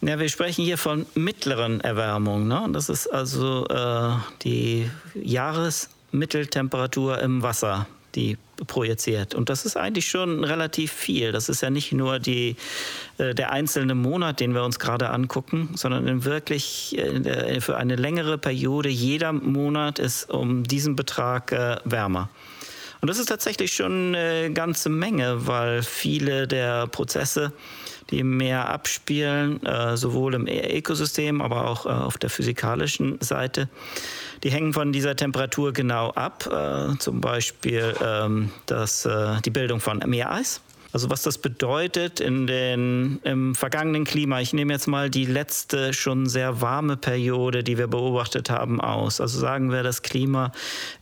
Ja, 0.02 0.18
wir 0.18 0.30
sprechen 0.30 0.66
hier 0.66 0.80
von 0.80 1.06
mittleren 1.14 1.80
Erwärmungen. 1.80 2.48
Ne? 2.48 2.70
Das 2.74 2.90
ist 2.90 3.06
also 3.06 3.68
äh, 3.68 4.16
die 4.42 4.90
Jahresmitteltemperatur 5.14 7.20
im 7.20 7.44
Wasser, 7.44 7.86
die 8.16 8.40
projiziert. 8.68 9.36
Und 9.36 9.50
das 9.50 9.66
ist 9.66 9.78
eigentlich 9.78 10.08
schon 10.10 10.44
relativ 10.44 10.92
viel. 10.92 11.32
Das 11.32 11.50
ist 11.50 11.62
ja 11.62 11.70
nicht 11.70 11.92
nur 11.92 12.20
die, 12.20 12.56
äh, 13.18 13.34
der 13.34 13.52
einzelne 13.52 13.96
Monat, 13.96 14.40
den 14.40 14.54
wir 14.54 14.64
uns 14.64 14.80
gerade 14.80 15.10
angucken, 15.10 15.70
sondern 15.76 16.26
wirklich 16.26 16.98
äh, 16.98 17.62
für 17.62 17.78
eine 17.78 17.96
längere 17.96 18.38
Periode. 18.38 18.90
Jeder 18.90 19.34
Monat 19.34 20.00
ist 20.00 20.30
um 20.30 20.64
diesen 20.64 20.96
Betrag 20.96 21.52
äh, 21.52 21.78
wärmer. 21.86 22.30
Und 23.02 23.10
das 23.10 23.18
ist 23.18 23.30
tatsächlich 23.30 23.74
schon 23.74 24.16
eine 24.16 24.54
ganze 24.54 24.90
Menge, 24.90 25.48
weil 25.48 25.82
viele 25.82 26.48
der 26.48 26.86
Prozesse, 26.86 27.52
die 28.12 28.20
im 28.20 28.38
Meer 28.38 28.70
abspielen, 28.70 29.66
äh, 29.66 29.98
sowohl 29.98 30.36
im 30.36 30.48
Ökosystem, 30.48 31.42
aber 31.42 31.68
auch 31.68 31.88
äh, 31.88 31.90
auf 31.90 32.20
der 32.20 32.30
physikalischen 32.30 33.20
Seite, 33.20 33.70
die 34.44 34.52
hängen 34.52 34.74
von 34.74 34.92
dieser 34.92 35.16
Temperatur 35.16 35.74
genau 35.74 36.12
ab. 36.12 36.48
Äh, 36.48 36.98
zum 36.98 37.22
Beispiel 37.22 37.94
ähm, 38.04 38.52
das, 38.66 39.06
äh, 39.06 39.42
die 39.46 39.52
Bildung 39.52 39.80
von 39.80 40.00
Meereis. 40.06 40.62
Also 40.94 41.10
was 41.10 41.24
das 41.24 41.38
bedeutet 41.38 42.20
in 42.20 42.48
den, 42.48 43.22
im 43.24 43.56
vergangenen 43.56 44.04
Klima. 44.04 44.42
Ich 44.42 44.52
nehme 44.52 44.74
jetzt 44.74 44.88
mal 44.88 45.10
die 45.10 45.26
letzte 45.26 45.94
schon 45.94 46.28
sehr 46.28 46.60
warme 46.60 46.98
Periode, 46.98 47.64
die 47.64 47.78
wir 47.78 47.88
beobachtet 47.88 48.50
haben, 48.50 48.82
aus. 48.82 49.22
Also 49.22 49.40
sagen 49.40 49.72
wir 49.72 49.84
das 49.84 50.02
Klima 50.02 50.52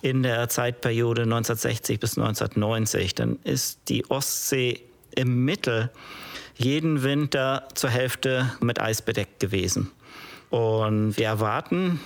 in 0.02 0.22
der 0.22 0.48
Zeitperiode 0.48 1.24
1960 1.24 2.00
bis 2.00 2.18
1990. 2.20 3.16
Dann 3.16 3.40
ist 3.44 3.80
die 3.90 4.08
Ostsee 4.12 4.80
im 5.16 5.44
Mittel 5.44 5.90
jeden 6.56 7.02
Winter 7.02 7.68
zur 7.74 7.90
Hälfte 7.90 8.52
mit 8.60 8.80
Eis 8.80 9.02
bedeckt 9.02 9.40
gewesen. 9.40 9.90
Und 10.52 11.18
wir 11.18 11.26
erwarten 11.26 12.00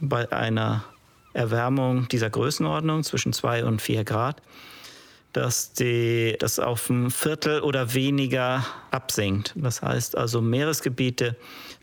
bei 0.00 0.30
einer 0.32 0.84
Erwärmung 1.32 2.08
dieser 2.08 2.30
Größenordnung 2.30 3.04
zwischen 3.04 3.32
2 3.32 3.64
und 3.64 3.80
4 3.80 4.04
Grad, 4.04 4.42
dass 5.32 5.72
das 5.74 6.58
auf 6.58 6.90
ein 6.90 7.10
Viertel 7.10 7.60
oder 7.60 7.94
weniger 7.94 8.64
absinkt. 8.90 9.52
Das 9.54 9.82
heißt 9.82 10.16
also 10.16 10.40
Meeresgebiete 10.40 11.36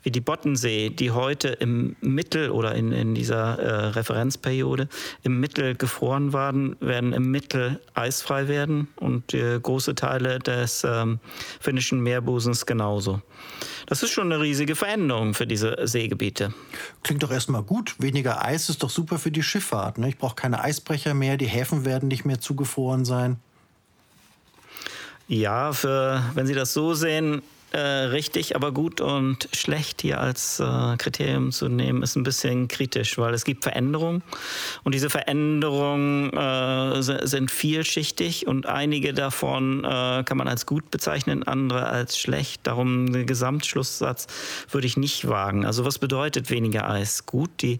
wie 0.08 0.12
die 0.12 0.22
Bottensee, 0.22 0.90
die 0.90 1.12
heute 1.12 1.50
im 1.50 1.98
Mittel 2.00 2.50
oder 2.50 2.76
in, 2.76 2.94
in 2.94 3.14
dieser 3.14 3.60
äh, 3.60 3.88
Referenzperiode 3.88 4.88
im 5.24 5.42
Mittel 5.42 5.76
gefroren 5.76 6.32
waren, 6.32 6.78
werden 6.80 7.12
im 7.12 7.30
Mittel 7.30 7.82
eisfrei 7.94 8.48
werden 8.48 8.88
und 8.96 9.34
äh, 9.34 9.60
große 9.60 9.96
Teile 9.96 10.40
des 10.40 10.86
ähm, 10.86 11.20
finnischen 11.60 12.00
Meerbusens 12.00 12.66
genauso. 12.66 13.22
Das 13.88 14.02
ist 14.02 14.12
schon 14.12 14.32
eine 14.32 14.42
riesige 14.42 14.78
Veränderung 14.78 15.34
für 15.34 15.46
diese 15.46 15.76
Seegebiete. 15.86 16.54
Klingt 17.04 17.22
doch 17.22 17.32
erstmal 17.32 17.64
gut. 17.64 17.96
Weniger 18.00 18.46
Eis 18.46 18.70
ist 18.70 18.84
doch 18.84 18.90
super 18.90 19.20
für 19.20 19.32
die 19.32 19.44
Schifffahrt. 19.44 19.98
Ne? 19.98 20.08
Ich 20.08 20.18
brauche 20.18 20.36
keine 20.36 20.64
Eisbrecher 20.64 21.16
mehr, 21.16 21.36
die 21.36 21.48
Häfen 21.48 21.84
werden 21.84 22.08
nicht 22.08 22.24
mehr 22.24 22.40
zugefroren 22.40 23.04
sein. 23.04 23.42
Ja, 25.28 25.74
für, 25.74 26.24
wenn 26.34 26.48
Sie 26.48 26.54
das 26.54 26.72
so 26.72 26.94
sehen, 26.94 27.42
äh, 27.72 27.80
richtig, 27.80 28.56
aber 28.56 28.72
gut 28.72 29.02
und 29.02 29.50
schlecht 29.52 30.02
hier 30.02 30.22
als 30.22 30.60
äh, 30.60 30.96
Kriterium 30.98 31.52
zu 31.52 31.68
nehmen, 31.68 32.02
ist 32.02 32.16
ein 32.16 32.24
bisschen 32.24 32.70
kritisch, 32.70 33.18
weil 33.18 33.34
es 33.34 33.44
gibt 33.44 33.64
Veränderungen 33.64 34.24
und 34.84 34.96
diese 34.96 35.10
Veränderungen 35.10 36.32
äh, 36.32 37.02
sind 37.02 37.52
vielschichtig 37.52 38.48
und 38.48 38.68
einige 38.68 39.14
davon 39.14 39.84
äh, 39.84 40.24
kann 40.24 40.38
man 40.38 40.48
als 40.48 40.66
gut 40.66 40.92
bezeichnen, 40.92 41.44
andere 41.44 41.88
als 41.88 42.18
schlecht. 42.18 42.62
Darum 42.64 43.12
den 43.12 43.26
Gesamtschlusssatz 43.26 44.28
würde 44.72 44.88
ich 44.88 44.96
nicht 44.96 45.28
wagen. 45.28 45.66
Also 45.66 45.84
was 45.84 46.00
bedeutet 46.00 46.50
weniger 46.50 46.90
Eis? 46.90 47.26
Gut, 47.26 47.50
die 47.62 47.80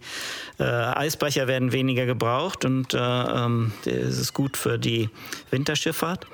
äh, 0.58 0.64
Eisbrecher 0.64 1.46
werden 1.46 1.72
weniger 1.72 2.04
gebraucht 2.04 2.66
und 2.66 2.92
äh, 2.92 2.98
ähm, 2.98 3.72
es 3.86 4.18
ist 4.18 4.34
gut 4.34 4.58
für 4.58 4.78
die 4.78 5.08
Winterschifffahrt. 5.50 6.26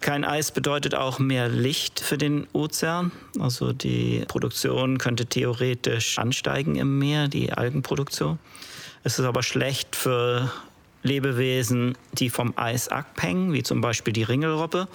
Kein 0.00 0.24
Eis 0.24 0.52
bedeutet 0.52 0.94
auch 0.94 1.18
mehr 1.18 1.48
Licht 1.48 2.00
für 2.00 2.18
den 2.18 2.46
Ozean. 2.52 3.10
Also 3.40 3.72
die 3.72 4.24
Produktion 4.28 4.98
könnte 4.98 5.26
theoretisch 5.26 6.18
ansteigen 6.18 6.76
im 6.76 6.98
Meer, 6.98 7.28
die 7.28 7.52
Algenproduktion. 7.52 8.38
Es 9.02 9.18
ist 9.18 9.24
aber 9.24 9.42
schlecht 9.42 9.96
für 9.96 10.50
Lebewesen, 11.02 11.96
die 12.12 12.30
vom 12.30 12.52
Eis 12.56 12.88
abhängen, 12.88 13.52
wie 13.52 13.62
zum 13.62 13.80
Beispiel 13.80 14.12
die 14.12 14.24
Ringelrobbe. 14.24 14.88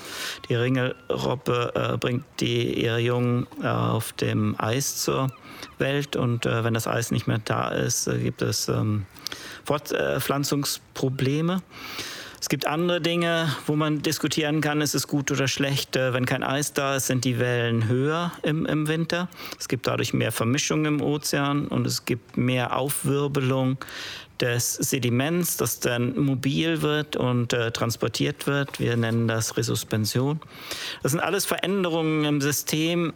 Die 0.49 0.55
Ringelrobbe 0.55 1.71
äh, 1.75 1.97
bringt 1.97 2.25
die, 2.39 2.81
ihre 2.83 2.99
Jungen 2.99 3.47
äh, 3.61 3.67
auf 3.67 4.13
dem 4.13 4.55
Eis 4.59 5.01
zur 5.01 5.31
Welt 5.77 6.15
und 6.15 6.45
äh, 6.45 6.63
wenn 6.63 6.73
das 6.73 6.87
Eis 6.87 7.11
nicht 7.11 7.27
mehr 7.27 7.39
da 7.43 7.69
ist, 7.69 8.07
äh, 8.07 8.17
gibt 8.19 8.41
es 8.41 8.67
ähm, 8.67 9.05
Fortpflanzungsprobleme. 9.65 11.61
Es 12.43 12.49
gibt 12.49 12.67
andere 12.67 12.99
Dinge, 12.99 13.56
wo 13.67 13.77
man 13.77 14.01
diskutieren 14.01 14.60
kann, 14.60 14.82
ist 14.82 14.95
es 14.95 15.08
gut 15.08 15.32
oder 15.32 15.47
schlecht. 15.47 15.95
Äh, 15.95 16.13
wenn 16.13 16.25
kein 16.25 16.43
Eis 16.43 16.73
da 16.73 16.97
ist, 16.97 17.08
sind 17.08 17.23
die 17.23 17.39
Wellen 17.39 17.88
höher 17.88 18.34
im, 18.43 18.65
im 18.65 18.89
Winter. 18.89 19.29
Es 19.58 19.69
gibt 19.69 19.88
dadurch 19.88 20.13
mehr 20.13 20.34
Vermischung 20.34 20.84
im 20.84 21.01
Ozean 21.01 21.69
und 21.69 21.88
es 21.88 22.03
gibt 22.03 22.36
mehr 22.36 22.77
Aufwirbelung 22.77 23.77
des 24.41 24.73
Sediments, 24.73 25.56
das 25.56 25.79
dann 25.79 26.19
mobil 26.19 26.82
wird 26.82 27.15
und 27.15 27.53
äh, 27.53 27.71
transportiert 27.71 28.45
wird. 28.45 28.77
Wir 28.77 28.97
nennen 28.97 29.29
das 29.29 29.56
Resuspension. 29.56 30.41
Das 31.01 31.13
sind 31.13 31.21
alles 31.21 31.45
Veränderungen 31.45 32.25
im 32.25 32.41
System, 32.41 33.13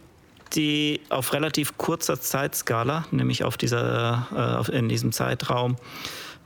die 0.54 1.02
auf 1.10 1.34
relativ 1.34 1.76
kurzer 1.76 2.18
Zeitskala, 2.18 3.04
nämlich 3.10 3.44
auf 3.44 3.58
dieser, 3.58 4.64
äh, 4.70 4.74
in 4.74 4.88
diesem 4.88 5.12
Zeitraum, 5.12 5.76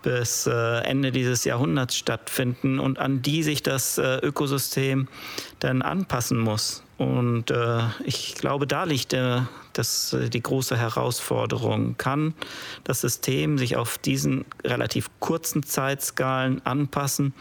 bis 0.03 0.47
äh, 0.47 0.79
Ende 0.81 1.13
dieses 1.13 1.45
Jahrhunderts 1.45 1.97
stattfinden 1.97 2.79
und 2.79 2.99
an 2.99 3.23
die 3.23 3.43
sich 3.43 3.63
das 3.63 3.99
äh, 3.99 4.19
Ökosystem 4.19 5.09
dann 5.61 5.83
anpassen 5.83 6.39
muss. 6.39 6.83
Und 6.99 7.51
äh, 7.51 7.81
ich 8.05 8.35
glaube, 8.35 8.67
da 8.67 8.85
liegt 8.85 9.17
das, 9.73 10.17
die 10.29 10.43
große 10.43 10.77
Herausforderung. 10.77 11.97
Kann 11.97 12.35
das 12.85 13.01
System 13.01 13.59
sich 13.59 13.77
auf 13.77 13.99
diesen 13.99 14.45
relativ 14.65 15.11
kurzen 15.19 15.63
Zeitskalen 15.63 16.65
anpassen, 16.65 17.35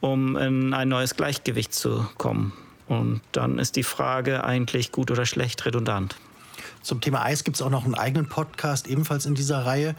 um 0.00 0.36
in 0.36 0.72
ein 0.72 0.88
neues 0.88 1.16
Gleichgewicht 1.16 1.74
zu 1.74 2.06
kommen? 2.16 2.52
Und 2.88 3.20
dann 3.32 3.58
ist 3.58 3.76
die 3.76 3.82
Frage 3.82 4.44
eigentlich 4.44 4.92
gut 4.92 5.10
oder 5.10 5.26
schlecht 5.26 5.66
redundant. 5.66 6.16
Zum 6.82 7.00
Thema 7.00 7.24
Eis 7.24 7.42
gibt 7.42 7.56
es 7.56 7.62
auch 7.62 7.70
noch 7.70 7.84
einen 7.84 7.96
eigenen 7.96 8.28
Podcast, 8.28 8.86
ebenfalls 8.86 9.26
in 9.26 9.34
dieser 9.34 9.66
Reihe. 9.66 9.96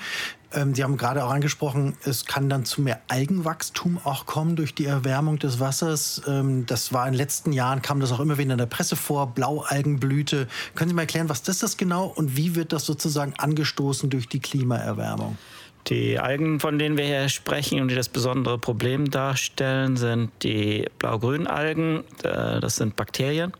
Ähm, 0.53 0.73
Sie 0.73 0.83
haben 0.83 0.97
gerade 0.97 1.25
auch 1.25 1.31
angesprochen, 1.31 1.95
es 2.03 2.25
kann 2.25 2.49
dann 2.49 2.65
zu 2.65 2.81
mehr 2.81 3.01
Algenwachstum 3.07 3.99
auch 4.03 4.25
kommen 4.25 4.55
durch 4.55 4.73
die 4.73 4.85
Erwärmung 4.85 5.39
des 5.39 5.59
Wassers. 5.59 6.21
Ähm, 6.27 6.65
das 6.65 6.93
war 6.93 7.05
in 7.05 7.13
den 7.13 7.17
letzten 7.17 7.51
Jahren, 7.51 7.81
kam 7.81 7.99
das 7.99 8.11
auch 8.11 8.19
immer 8.19 8.37
wieder 8.37 8.53
in 8.53 8.57
der 8.57 8.65
Presse 8.65 8.95
vor, 8.95 9.27
Blaualgenblüte. 9.27 10.47
Können 10.75 10.89
Sie 10.89 10.95
mal 10.95 11.01
erklären, 11.03 11.29
was 11.29 11.47
ist 11.47 11.63
das 11.63 11.77
genau 11.77 12.05
und 12.05 12.37
wie 12.37 12.55
wird 12.55 12.71
das 12.71 12.85
sozusagen 12.85 13.33
angestoßen 13.37 14.09
durch 14.09 14.29
die 14.29 14.39
Klimaerwärmung? 14.39 15.37
Die 15.87 16.19
Algen, 16.19 16.59
von 16.59 16.79
denen 16.79 16.97
wir 16.97 17.05
hier 17.05 17.29
sprechen 17.29 17.79
und 17.81 17.87
die 17.87 17.95
das 17.95 18.09
besondere 18.09 18.57
Problem 18.57 19.09
darstellen, 19.09 19.95
sind 19.95 20.31
die 20.43 20.85
Blau-Grün-Algen. 20.99 22.03
Äh, 22.23 22.59
das 22.59 22.77
sind 22.77 22.95
Bakterien 22.95 23.53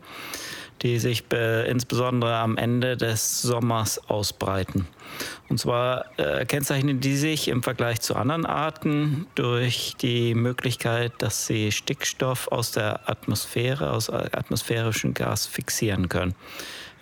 die 0.82 0.98
sich 0.98 1.24
insbesondere 1.32 2.36
am 2.36 2.56
Ende 2.56 2.96
des 2.96 3.42
Sommers 3.42 3.98
ausbreiten. 4.08 4.86
Und 5.48 5.58
zwar 5.58 6.06
äh, 6.18 6.44
kennzeichnen 6.44 7.00
die 7.00 7.16
sich 7.16 7.48
im 7.48 7.62
Vergleich 7.62 8.00
zu 8.00 8.14
anderen 8.14 8.46
Arten 8.46 9.26
durch 9.34 9.94
die 10.00 10.34
Möglichkeit, 10.34 11.12
dass 11.18 11.46
sie 11.46 11.72
Stickstoff 11.72 12.48
aus 12.48 12.72
der 12.72 13.08
Atmosphäre, 13.08 13.90
aus 13.92 14.10
atmosphärischem 14.10 15.14
Gas 15.14 15.46
fixieren 15.46 16.08
können. 16.08 16.34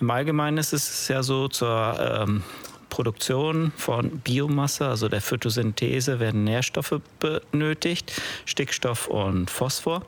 Im 0.00 0.10
Allgemeinen 0.10 0.58
ist 0.58 0.72
es 0.72 1.08
ja 1.08 1.22
so, 1.22 1.48
zur 1.48 1.98
ähm, 1.98 2.42
Produktion 2.90 3.72
von 3.76 4.20
Biomasse, 4.20 4.86
also 4.86 5.08
der 5.08 5.20
Photosynthese, 5.20 6.20
werden 6.20 6.44
Nährstoffe 6.44 7.00
benötigt, 7.18 8.12
Stickstoff 8.44 9.08
und 9.08 9.50
Phosphor. 9.50 10.02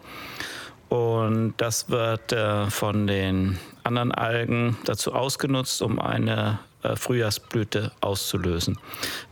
Und 0.88 1.54
das 1.58 1.90
wird 1.90 2.32
äh, 2.32 2.70
von 2.70 3.06
den 3.06 3.58
anderen 3.84 4.12
Algen 4.12 4.78
dazu 4.84 5.12
ausgenutzt, 5.12 5.82
um 5.82 5.98
eine 5.98 6.60
äh, 6.82 6.96
Frühjahrsblüte 6.96 7.92
auszulösen. 8.00 8.78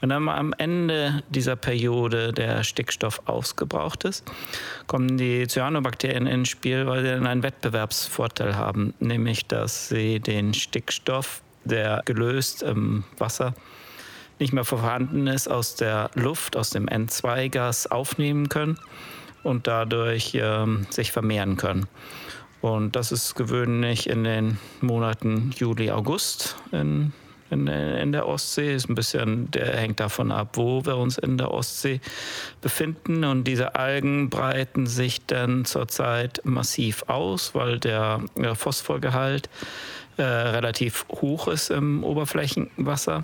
Wenn 0.00 0.10
dann 0.10 0.28
am 0.28 0.52
Ende 0.58 1.22
dieser 1.30 1.56
Periode 1.56 2.32
der 2.32 2.62
Stickstoff 2.62 3.22
ausgebraucht 3.26 4.04
ist, 4.04 4.24
kommen 4.86 5.16
die 5.16 5.46
Cyanobakterien 5.46 6.26
ins 6.26 6.48
Spiel, 6.48 6.86
weil 6.86 7.02
sie 7.02 7.10
dann 7.10 7.26
einen 7.26 7.42
Wettbewerbsvorteil 7.42 8.56
haben, 8.56 8.94
nämlich 9.00 9.46
dass 9.46 9.88
sie 9.88 10.20
den 10.20 10.54
Stickstoff, 10.54 11.40
der 11.64 12.02
gelöst 12.04 12.62
im 12.62 13.04
Wasser 13.18 13.54
nicht 14.38 14.52
mehr 14.52 14.64
vorhanden 14.64 15.26
ist, 15.26 15.48
aus 15.48 15.76
der 15.76 16.10
Luft, 16.14 16.56
aus 16.56 16.70
dem 16.70 16.86
N2-Gas 16.86 17.90
aufnehmen 17.90 18.48
können 18.48 18.78
und 19.46 19.66
dadurch 19.66 20.32
ähm, 20.34 20.86
sich 20.90 21.12
vermehren 21.12 21.56
können. 21.56 21.86
Und 22.60 22.96
das 22.96 23.12
ist 23.12 23.34
gewöhnlich 23.34 24.08
in 24.08 24.24
den 24.24 24.58
Monaten 24.80 25.52
Juli, 25.56 25.90
August 25.90 26.56
in, 26.72 27.12
in, 27.50 27.68
in, 27.68 28.12
der 28.12 28.26
Ostsee. 28.26 28.74
Ist 28.74 28.88
ein 28.88 28.94
bisschen, 28.94 29.50
der 29.52 29.76
hängt 29.76 30.00
davon 30.00 30.32
ab, 30.32 30.50
wo 30.54 30.84
wir 30.84 30.96
uns 30.96 31.16
in 31.16 31.38
der 31.38 31.52
Ostsee 31.52 32.00
befinden. 32.60 33.24
Und 33.24 33.44
diese 33.44 33.76
Algen 33.76 34.30
breiten 34.30 34.86
sich 34.86 35.24
dann 35.26 35.64
zurzeit 35.64 36.40
massiv 36.44 37.04
aus, 37.06 37.54
weil 37.54 37.78
der 37.78 38.22
Phosphorgehalt 38.54 39.48
äh, 40.16 40.22
relativ 40.22 41.04
hoch 41.10 41.46
ist 41.46 41.70
im 41.70 42.02
Oberflächenwasser. 42.02 43.22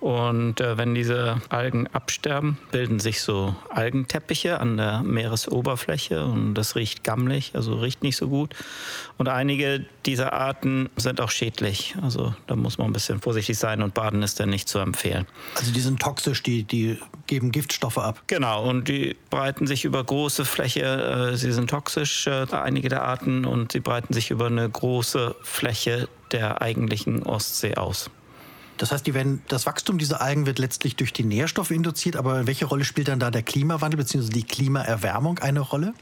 Und 0.00 0.62
äh, 0.62 0.78
wenn 0.78 0.94
diese 0.94 1.42
Algen 1.50 1.86
absterben, 1.88 2.56
bilden 2.72 3.00
sich 3.00 3.20
so 3.20 3.54
Algenteppiche 3.68 4.58
an 4.58 4.78
der 4.78 5.02
Meeresoberfläche 5.02 6.24
und 6.24 6.54
das 6.54 6.74
riecht 6.74 7.04
gammelig, 7.04 7.52
also 7.54 7.74
riecht 7.74 8.02
nicht 8.02 8.16
so 8.16 8.28
gut. 8.28 8.54
Und 9.18 9.28
einige 9.28 9.84
dieser 10.06 10.32
Arten 10.32 10.88
sind 10.96 11.20
auch 11.20 11.30
schädlich. 11.30 11.94
Also 12.00 12.34
da 12.46 12.56
muss 12.56 12.78
man 12.78 12.88
ein 12.88 12.92
bisschen 12.94 13.20
vorsichtig 13.20 13.58
sein 13.58 13.82
und 13.82 13.92
baden 13.92 14.22
ist 14.22 14.40
dann 14.40 14.48
nicht 14.48 14.70
zu 14.70 14.78
empfehlen. 14.78 15.26
Also 15.56 15.70
die 15.70 15.80
sind 15.80 16.00
toxisch, 16.00 16.42
die, 16.42 16.62
die 16.62 16.98
geben 17.26 17.52
Giftstoffe 17.52 17.98
ab. 17.98 18.22
Genau, 18.26 18.68
und 18.68 18.88
die 18.88 19.16
breiten 19.28 19.66
sich 19.66 19.84
über 19.84 20.02
große 20.02 20.46
Fläche. 20.46 21.32
Äh, 21.32 21.36
sie 21.36 21.52
sind 21.52 21.68
toxisch, 21.68 22.26
äh, 22.26 22.46
einige 22.52 22.88
der 22.88 23.02
Arten, 23.02 23.44
und 23.44 23.72
sie 23.72 23.80
breiten 23.80 24.14
sich 24.14 24.30
über 24.30 24.46
eine 24.46 24.68
große 24.68 25.36
Fläche 25.42 26.08
der 26.32 26.62
eigentlichen 26.62 27.22
Ostsee 27.24 27.76
aus. 27.76 28.10
Das 28.80 28.92
heißt, 28.92 29.06
die 29.06 29.12
werden, 29.12 29.42
das 29.48 29.66
Wachstum 29.66 29.98
dieser 29.98 30.22
Algen 30.22 30.46
wird 30.46 30.58
letztlich 30.58 30.96
durch 30.96 31.12
die 31.12 31.22
Nährstoffe 31.22 31.70
induziert, 31.70 32.16
aber 32.16 32.46
welche 32.46 32.64
Rolle 32.64 32.84
spielt 32.84 33.08
dann 33.08 33.20
da 33.20 33.30
der 33.30 33.42
Klimawandel 33.42 33.98
bzw. 33.98 34.30
die 34.30 34.42
Klimaerwärmung 34.42 35.38
eine 35.40 35.60
Rolle? 35.60 35.92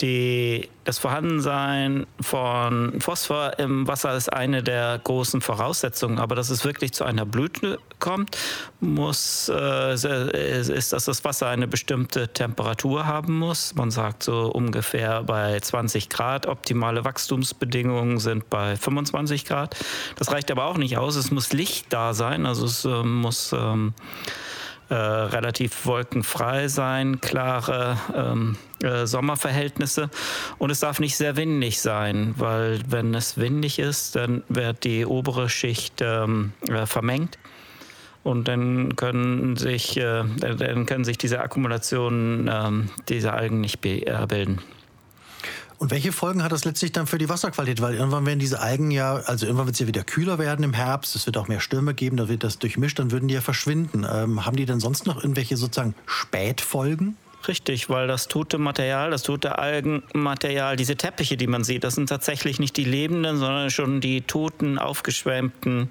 Die, 0.00 0.68
das 0.84 0.98
Vorhandensein 0.98 2.06
von 2.20 3.00
Phosphor 3.00 3.58
im 3.58 3.88
Wasser 3.88 4.16
ist 4.16 4.32
eine 4.32 4.62
der 4.62 5.00
großen 5.02 5.40
Voraussetzungen. 5.40 6.20
Aber 6.20 6.36
dass 6.36 6.50
es 6.50 6.64
wirklich 6.64 6.92
zu 6.92 7.02
einer 7.02 7.26
Blüte 7.26 7.80
kommt, 7.98 8.36
muss, 8.80 9.50
äh, 9.52 9.94
ist, 9.94 10.92
dass 10.92 11.04
das 11.06 11.24
Wasser 11.24 11.48
eine 11.48 11.66
bestimmte 11.66 12.28
Temperatur 12.28 13.06
haben 13.06 13.40
muss. 13.40 13.74
Man 13.74 13.90
sagt 13.90 14.22
so 14.22 14.52
ungefähr 14.52 15.24
bei 15.24 15.58
20 15.58 16.08
Grad. 16.08 16.46
Optimale 16.46 17.04
Wachstumsbedingungen 17.04 18.20
sind 18.20 18.48
bei 18.50 18.76
25 18.76 19.46
Grad. 19.46 19.74
Das 20.14 20.30
reicht 20.30 20.52
aber 20.52 20.66
auch 20.66 20.78
nicht 20.78 20.96
aus. 20.96 21.16
Es 21.16 21.32
muss 21.32 21.52
Licht 21.52 21.86
da 21.92 22.14
sein. 22.14 22.46
Also 22.46 22.66
es 22.66 22.84
äh, 22.84 23.02
muss 23.02 23.52
ähm, 23.52 23.94
äh, 24.88 24.94
relativ 24.94 25.86
wolkenfrei 25.86 26.68
sein, 26.68 27.20
klare 27.20 27.98
ähm, 28.14 28.56
äh, 28.82 29.06
Sommerverhältnisse 29.06 30.10
und 30.58 30.70
es 30.70 30.80
darf 30.80 31.00
nicht 31.00 31.16
sehr 31.16 31.36
windig 31.36 31.80
sein, 31.80 32.34
weil 32.38 32.80
wenn 32.88 33.14
es 33.14 33.36
windig 33.36 33.78
ist, 33.78 34.16
dann 34.16 34.42
wird 34.48 34.84
die 34.84 35.04
obere 35.04 35.48
Schicht 35.48 36.00
ähm, 36.00 36.52
äh, 36.68 36.86
vermengt 36.86 37.38
und 38.24 38.48
dann 38.48 38.96
können 38.96 39.56
sich, 39.56 39.96
äh, 39.96 40.24
dann 40.38 40.86
können 40.86 41.04
sich 41.04 41.18
diese 41.18 41.40
Akkumulationen 41.40 42.50
ähm, 42.52 42.90
dieser 43.08 43.34
Algen 43.34 43.60
nicht 43.60 43.84
äh, 43.84 44.26
bilden. 44.28 44.60
Und 45.78 45.92
welche 45.92 46.10
Folgen 46.10 46.42
hat 46.42 46.50
das 46.50 46.64
letztlich 46.64 46.90
dann 46.90 47.06
für 47.06 47.18
die 47.18 47.28
Wasserqualität? 47.28 47.80
Weil 47.80 47.94
irgendwann 47.94 48.26
werden 48.26 48.40
diese 48.40 48.60
Algen 48.60 48.90
ja, 48.90 49.14
also 49.14 49.46
irgendwann 49.46 49.66
wird 49.66 49.74
es 49.74 49.80
ja 49.80 49.86
wieder 49.86 50.02
kühler 50.02 50.38
werden 50.38 50.64
im 50.64 50.74
Herbst, 50.74 51.14
es 51.14 51.24
wird 51.26 51.36
auch 51.36 51.46
mehr 51.46 51.60
Stürme 51.60 51.94
geben, 51.94 52.16
da 52.16 52.28
wird 52.28 52.42
das 52.42 52.58
durchmischt, 52.58 52.98
dann 52.98 53.12
würden 53.12 53.28
die 53.28 53.34
ja 53.34 53.40
verschwinden. 53.40 54.04
Ähm, 54.10 54.44
haben 54.44 54.56
die 54.56 54.66
denn 54.66 54.80
sonst 54.80 55.06
noch 55.06 55.22
irgendwelche 55.22 55.56
sozusagen 55.56 55.94
Spätfolgen? 56.04 57.16
Richtig, 57.48 57.88
weil 57.88 58.06
das 58.06 58.28
tote 58.28 58.58
Material, 58.58 59.10
das 59.10 59.22
tote 59.22 59.58
Algenmaterial, 59.58 60.76
diese 60.76 60.96
Teppiche, 60.96 61.38
die 61.38 61.46
man 61.46 61.64
sieht, 61.64 61.82
das 61.82 61.94
sind 61.94 62.10
tatsächlich 62.10 62.60
nicht 62.60 62.76
die 62.76 62.84
lebenden, 62.84 63.38
sondern 63.38 63.70
schon 63.70 64.02
die 64.02 64.20
toten, 64.20 64.78
aufgeschwemmten 64.78 65.88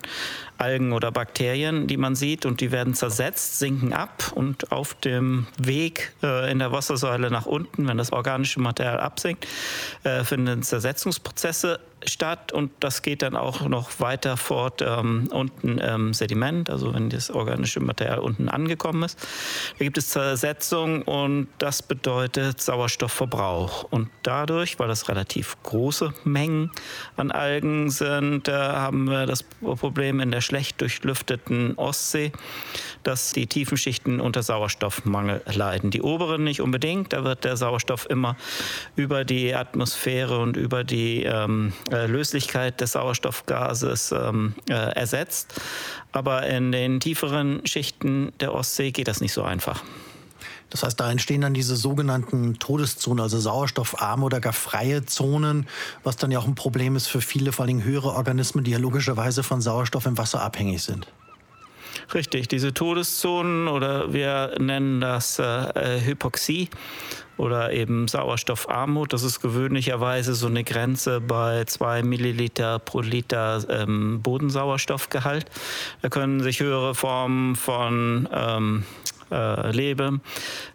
Algen 0.60 0.94
oder 0.94 1.12
Bakterien, 1.12 1.88
die 1.88 1.98
man 1.98 2.16
sieht. 2.16 2.46
Und 2.46 2.62
die 2.62 2.72
werden 2.72 2.94
zersetzt, 2.94 3.58
sinken 3.58 3.92
ab 3.92 4.32
und 4.36 4.72
auf 4.72 4.94
dem 4.94 5.48
Weg 5.58 6.14
äh, 6.22 6.52
in 6.52 6.60
der 6.60 6.72
Wassersäule 6.72 7.32
nach 7.32 7.48
unten, 7.48 7.88
wenn 7.88 7.98
das 7.98 8.14
organische 8.14 8.60
Material 8.60 9.00
absinkt, 9.00 9.48
äh, 10.04 10.24
finden 10.24 10.62
Zersetzungsprozesse 10.62 11.80
statt 12.06 12.52
und 12.52 12.72
das 12.80 13.02
geht 13.02 13.22
dann 13.22 13.36
auch 13.36 13.68
noch 13.68 14.00
weiter 14.00 14.38
fort 14.38 14.84
ähm, 14.86 15.30
unten 15.32 15.78
im 15.80 16.14
Sediment, 16.14 16.70
also 16.70 16.94
wenn 16.94 17.10
das 17.10 17.32
organische 17.32 17.80
Material 17.80 18.20
unten 18.20 18.50
angekommen 18.50 19.04
ist. 19.04 19.20
Da 19.78 19.86
gibt 19.86 19.98
es 19.98 20.10
Zersetzung 20.10 21.02
und 21.04 21.48
das 21.58 21.82
bedeutet 21.82 22.62
Sauerstoffverbrauch. 22.62 23.84
Und 23.84 24.10
dadurch, 24.24 24.80
weil 24.80 24.88
das 24.88 25.10
relativ 25.10 25.58
große 25.64 26.14
Mengen 26.24 26.72
an 27.16 27.32
Algen 27.32 27.90
sind, 27.90 28.48
äh, 28.48 28.52
haben 28.54 29.10
wir 29.10 29.26
das 29.26 29.44
Problem 29.44 30.20
in 30.20 30.32
der 30.32 30.42
schlecht 30.42 30.82
durchlüfteten 30.82 31.78
Ostsee, 31.78 32.32
dass 33.04 33.34
die 33.34 33.48
tiefen 33.48 33.78
Schichten 33.78 34.20
unter 34.20 34.44
Sauerstoffmangel 34.44 35.42
leiden. 35.46 35.92
Die 35.92 36.02
oberen 36.02 36.44
nicht 36.44 36.62
unbedingt, 36.62 37.14
da 37.14 37.24
wird 37.24 37.44
der 37.44 37.58
Sauerstoff 37.58 38.08
immer 38.10 38.36
über 38.96 39.26
die 39.26 39.56
Atmosphäre 39.56 40.40
und 40.40 40.58
über 40.58 40.84
die 40.84 41.24
ähm, 41.24 41.74
äh, 41.87 41.87
Löslichkeit 41.92 42.82
des 42.82 42.94
Sauerstoffgases 42.94 44.12
ähm, 44.12 44.56
äh, 44.70 44.74
ersetzt. 44.74 45.60
Aber 46.12 46.48
in 46.48 46.72
den 46.72 47.00
tieferen 47.00 47.66
Schichten 47.66 48.34
der 48.40 48.54
Ostsee 48.54 48.92
geht 48.92 49.08
das 49.08 49.22
nicht 49.22 49.34
so 49.34 49.44
einfach. 49.44 49.84
Das 50.70 50.84
heißt, 50.84 51.00
da 51.00 51.10
entstehen 51.10 51.42
dann 51.42 51.54
diese 51.54 51.76
sogenannten 51.76 52.60
Todeszonen, 52.60 53.22
also 53.22 53.40
sauerstoffarme 53.40 54.26
oder 54.26 54.42
gar 54.42 54.54
freie 54.54 55.06
Zonen, 55.06 55.68
was 56.04 56.18
dann 56.18 56.32
ja 56.32 56.40
auch 56.40 56.48
ein 56.48 56.56
Problem 56.56 56.96
ist 56.96 57.08
für 57.08 57.22
viele, 57.22 57.54
vor 57.54 57.66
allem 57.66 57.84
höhere 57.84 58.10
Organismen, 58.10 58.64
die 58.64 58.72
ja 58.72 58.78
logischerweise 58.78 59.44
von 59.44 59.62
Sauerstoff 59.62 60.06
im 60.06 60.18
Wasser 60.18 60.42
abhängig 60.42 60.84
sind. 60.84 61.08
Richtig, 62.14 62.48
diese 62.48 62.74
Todeszonen 62.74 63.68
oder 63.68 64.14
wir 64.14 64.56
nennen 64.60 65.02
das 65.02 65.40
äh, 65.40 66.00
Hypoxie 66.06 66.70
oder 67.36 67.74
eben 67.74 68.08
Sauerstoffarmut. 68.08 69.12
Das 69.12 69.24
ist 69.24 69.42
gewöhnlicherweise 69.42 70.34
so 70.34 70.48
eine 70.48 70.64
Grenze 70.64 71.20
bei 71.20 71.66
zwei 71.66 72.04
Milliliter 72.04 72.80
pro 72.80 73.02
Liter 73.02 73.64
ähm, 73.70 74.22
Bodensauerstoffgehalt. 74.22 75.46
Da 76.02 76.10
können 76.10 76.42
sich 76.42 76.62
höhere 76.62 76.96
Formen 76.96 77.58
von 77.58 78.30
ähm, 78.32 78.86
äh, 79.30 79.72
Leben, 79.72 80.22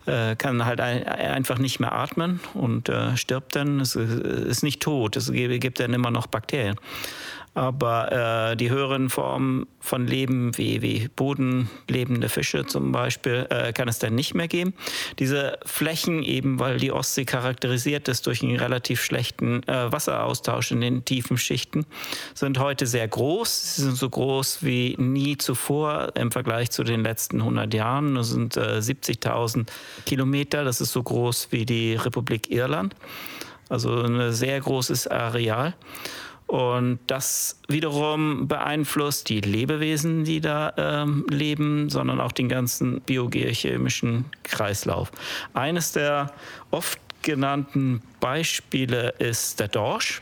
äh, 0.05 0.37
kann 0.37 0.65
halt 0.67 0.81
ein, 0.81 1.05
einfach 1.07 1.59
nicht 1.59 1.81
mehr 1.81 1.93
atmen 1.93 2.41
und 2.53 2.91
äh, 2.91 3.17
stirbt 3.17 3.57
dann. 3.57 3.81
Es 3.81 3.97
ist 3.97 4.63
nicht 4.63 4.83
tot, 4.83 5.17
es 5.17 5.33
gibt 5.33 5.81
dann 5.81 5.95
immer 5.95 6.11
noch 6.11 6.27
Bakterien. 6.27 6.77
Aber 7.55 8.53
äh, 8.53 8.57
die 8.57 8.71
höheren 8.71 9.11
Formen 9.11 9.67
von 9.79 10.07
Leben, 10.07 10.57
wie, 10.57 10.81
wie 10.81 11.09
bodenlebende 11.15 12.31
Fische 12.31 12.65
zum 12.65 12.93
Beispiel, 12.93 13.47
äh, 13.51 13.75
kann 13.75 13.89
es 13.89 13.99
dann 13.99 14.15
nicht 14.15 14.35
mehr 14.35 14.49
geben. 14.49 14.73
Diese 15.19 15.59
Flächen, 15.67 16.23
eben 16.23 16.59
weil 16.59 16.79
die 16.79 16.93
Ostsee 16.93 17.27
charakterisiert 17.27 18.09
ist 18.09 18.27
durch 18.27 18.43
einen 18.43 18.57
relativ 18.57 19.05
schlechten 19.05 19.63
äh, 19.69 19.93
Wasseraustausch 19.93 20.71
in 20.71 20.81
den 20.81 21.05
tiefen 21.05 21.37
Schichten, 21.37 21.85
sind 22.35 22.59
heute 22.59 22.87
sehr 22.87 23.07
groß. 23.07 23.77
Sie 23.77 23.83
sind 23.83 23.97
so 23.97 24.09
groß 24.09 24.63
wie 24.63 24.97
nie 24.99 25.37
zuvor 25.37 26.13
im 26.15 26.31
Vergleich 26.31 26.71
zu 26.71 26.85
den 26.85 27.03
letzten 27.03 27.41
100 27.41 27.75
Jahren. 27.75 28.15
Das 28.15 28.31
sind 28.31 28.57
70.000 28.57 29.61
äh, 29.61 29.65
Kilometer. 30.07 30.65
Das 30.65 30.81
ist 30.81 30.93
so 30.93 31.03
groß 31.03 31.49
wie 31.51 31.67
die 31.67 31.97
Republik 31.97 32.51
Irland. 32.51 32.97
Also 33.69 34.03
ein 34.03 34.33
sehr 34.33 34.59
großes 34.59 35.07
Areal. 35.07 35.75
Und 36.53 36.99
das 37.07 37.59
wiederum 37.69 38.47
beeinflusst 38.47 39.31
die 39.31 39.41
Lebewesen, 39.41 40.25
die 40.25 40.43
da 40.43 40.75
ähm, 40.77 41.25
leben, 41.31 41.89
sondern 41.89 42.21
auch 42.21 42.33
den 42.33 42.51
ganzen 42.51 43.01
biogeochemischen 43.01 44.27
Kreislauf. 44.43 45.11
Eines 45.55 45.93
der 45.93 46.31
oft 46.71 47.01
genannten 47.23 48.03
Beispiele 48.21 49.15
ist 49.19 49.61
der 49.61 49.69
Dorsch. 49.69 50.21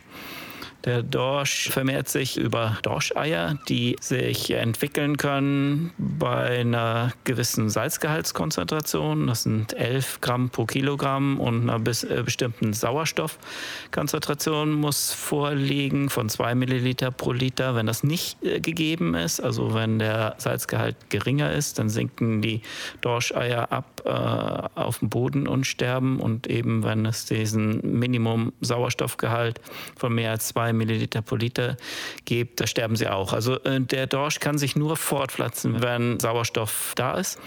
Der 0.84 1.02
Dorsch 1.02 1.68
vermehrt 1.68 2.08
sich 2.08 2.38
über 2.38 2.78
Dorscheier, 2.82 3.58
die 3.68 3.96
sich 4.00 4.50
entwickeln 4.50 5.18
können 5.18 5.92
bei 5.98 6.60
einer 6.60 7.12
gewissen 7.24 7.68
Salzgehaltskonzentration. 7.68 9.26
Das 9.26 9.42
sind 9.42 9.74
11 9.74 10.22
Gramm 10.22 10.48
pro 10.48 10.64
Kilogramm 10.64 11.38
und 11.38 11.68
einer 11.68 11.86
äh, 11.86 12.22
bestimmten 12.22 12.72
Sauerstoffkonzentration 12.72 14.72
muss 14.72 15.12
vorliegen 15.12 16.08
von 16.08 16.30
2 16.30 16.54
Milliliter 16.54 17.10
pro 17.10 17.32
Liter. 17.32 17.74
Wenn 17.74 17.86
das 17.86 18.02
nicht 18.02 18.42
äh, 18.42 18.60
gegeben 18.60 19.14
ist, 19.14 19.40
also 19.40 19.74
wenn 19.74 19.98
der 19.98 20.34
Salzgehalt 20.38 20.96
geringer 21.10 21.52
ist, 21.52 21.78
dann 21.78 21.90
sinken 21.90 22.40
die 22.40 22.62
Dorscheier 23.02 23.70
ab 23.70 24.02
äh, 24.06 24.80
auf 24.80 25.00
den 25.00 25.10
Boden 25.10 25.46
und 25.46 25.66
sterben. 25.66 26.20
Und 26.20 26.46
eben 26.46 26.84
wenn 26.84 27.04
es 27.04 27.26
diesen 27.26 27.98
Minimum 27.98 28.54
Sauerstoffgehalt 28.62 29.60
von 29.96 30.14
mehr 30.14 30.30
als 30.30 30.48
2 30.48 30.69
Milliliter 30.72 31.22
pro 31.22 31.36
Liter 31.36 31.76
gibt, 32.24 32.60
da 32.60 32.66
sterben 32.66 32.96
sie 32.96 33.08
auch. 33.08 33.32
Also 33.32 33.58
äh, 33.64 33.80
der 33.80 34.06
Dorsch 34.06 34.40
kann 34.40 34.58
sich 34.58 34.76
nur 34.76 34.96
fortpflanzen, 34.96 35.82
wenn 35.82 36.20
Sauerstoff 36.20 36.92
da 36.96 37.14
ist. 37.14 37.38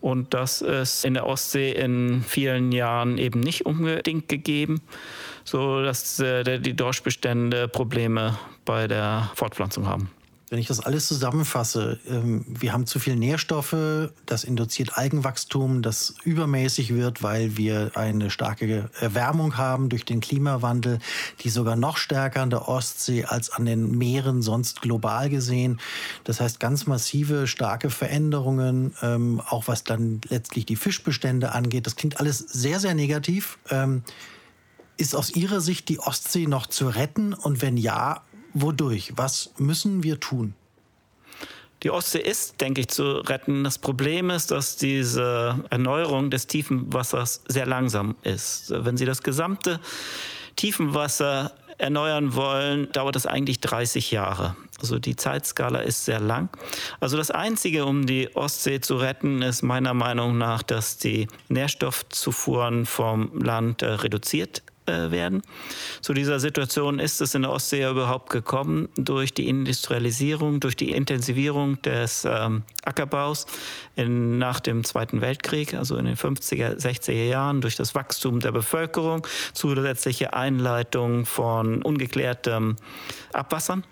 Und 0.00 0.32
das 0.32 0.60
ist 0.60 1.04
in 1.04 1.14
der 1.14 1.26
Ostsee 1.26 1.72
in 1.72 2.22
vielen 2.22 2.70
Jahren 2.70 3.18
eben 3.18 3.40
nicht 3.40 3.66
unbedingt 3.66 4.28
gegeben, 4.28 4.80
sodass 5.44 6.20
äh, 6.20 6.60
die 6.60 6.76
Dorschbestände 6.76 7.66
Probleme 7.68 8.38
bei 8.64 8.86
der 8.86 9.30
Fortpflanzung 9.34 9.86
haben. 9.86 10.10
Wenn 10.50 10.58
ich 10.58 10.66
das 10.66 10.80
alles 10.80 11.06
zusammenfasse, 11.06 11.98
ähm, 12.08 12.44
wir 12.48 12.72
haben 12.72 12.86
zu 12.86 12.98
viel 12.98 13.16
Nährstoffe, 13.16 14.10
das 14.24 14.44
induziert 14.44 14.96
Algenwachstum, 14.96 15.82
das 15.82 16.14
übermäßig 16.24 16.94
wird, 16.94 17.22
weil 17.22 17.58
wir 17.58 17.90
eine 17.94 18.30
starke 18.30 18.88
Erwärmung 18.98 19.58
haben 19.58 19.90
durch 19.90 20.06
den 20.06 20.20
Klimawandel, 20.20 21.00
die 21.40 21.50
sogar 21.50 21.76
noch 21.76 21.98
stärker 21.98 22.40
an 22.40 22.50
der 22.50 22.66
Ostsee 22.66 23.24
als 23.24 23.50
an 23.50 23.66
den 23.66 23.98
Meeren 23.98 24.40
sonst 24.40 24.80
global 24.80 25.28
gesehen. 25.28 25.80
Das 26.24 26.40
heißt 26.40 26.60
ganz 26.60 26.86
massive, 26.86 27.46
starke 27.46 27.90
Veränderungen, 27.90 28.94
ähm, 29.02 29.42
auch 29.46 29.68
was 29.68 29.84
dann 29.84 30.20
letztlich 30.28 30.64
die 30.64 30.76
Fischbestände 30.76 31.52
angeht. 31.52 31.86
Das 31.86 31.96
klingt 31.96 32.20
alles 32.20 32.38
sehr, 32.38 32.80
sehr 32.80 32.94
negativ. 32.94 33.58
Ähm, 33.70 34.02
ist 34.98 35.14
aus 35.14 35.30
Ihrer 35.30 35.60
Sicht 35.60 35.88
die 35.88 36.00
Ostsee 36.00 36.46
noch 36.46 36.66
zu 36.66 36.88
retten? 36.88 37.32
Und 37.32 37.62
wenn 37.62 37.76
ja, 37.76 38.22
Wodurch? 38.54 39.12
Was 39.16 39.52
müssen 39.58 40.02
wir 40.02 40.20
tun? 40.20 40.54
Die 41.84 41.90
Ostsee 41.90 42.20
ist, 42.20 42.60
denke 42.60 42.80
ich, 42.80 42.88
zu 42.88 43.18
retten. 43.18 43.62
Das 43.62 43.78
Problem 43.78 44.30
ist, 44.30 44.50
dass 44.50 44.76
diese 44.76 45.64
Erneuerung 45.70 46.30
des 46.30 46.48
Tiefenwassers 46.48 47.42
sehr 47.46 47.66
langsam 47.66 48.16
ist. 48.22 48.72
Wenn 48.74 48.96
Sie 48.96 49.04
das 49.04 49.22
gesamte 49.22 49.78
Tiefenwasser 50.56 51.52
erneuern 51.78 52.34
wollen, 52.34 52.90
dauert 52.90 53.14
das 53.14 53.26
eigentlich 53.26 53.60
30 53.60 54.10
Jahre. 54.10 54.56
Also 54.80 54.98
die 54.98 55.14
Zeitskala 55.14 55.80
ist 55.80 56.04
sehr 56.04 56.18
lang. 56.18 56.48
Also 56.98 57.16
das 57.16 57.30
Einzige, 57.30 57.84
um 57.84 58.06
die 58.06 58.34
Ostsee 58.34 58.80
zu 58.80 58.96
retten, 58.96 59.42
ist 59.42 59.62
meiner 59.62 59.94
Meinung 59.94 60.36
nach, 60.36 60.64
dass 60.64 60.98
die 60.98 61.28
Nährstoffzufuhren 61.48 62.86
vom 62.86 63.40
Land 63.40 63.82
äh, 63.82 63.86
reduziert 63.86 64.62
äh, 64.88 65.10
werden. 65.10 65.42
Zu 66.00 66.14
dieser 66.14 66.40
Situation 66.40 66.98
ist 66.98 67.20
es 67.20 67.34
in 67.34 67.42
der 67.42 67.52
Ostsee 67.52 67.80
ja 67.80 67.90
überhaupt 67.90 68.30
gekommen 68.30 68.88
durch 68.96 69.34
die 69.34 69.48
Industrialisierung, 69.48 70.60
durch 70.60 70.76
die 70.76 70.90
Intensivierung 70.90 71.80
des 71.82 72.24
ähm, 72.24 72.62
Ackerbaus 72.84 73.46
in, 73.96 74.38
nach 74.38 74.60
dem 74.60 74.84
Zweiten 74.84 75.20
Weltkrieg, 75.20 75.74
also 75.74 75.96
in 75.96 76.06
den 76.06 76.16
50er, 76.16 76.76
60er 76.76 77.28
Jahren, 77.28 77.60
durch 77.60 77.76
das 77.76 77.94
Wachstum 77.94 78.40
der 78.40 78.52
Bevölkerung, 78.52 79.26
zusätzliche 79.52 80.34
Einleitung 80.34 81.26
von 81.26 81.82
ungeklärtem 81.82 82.76
Abwassern. 83.32 83.84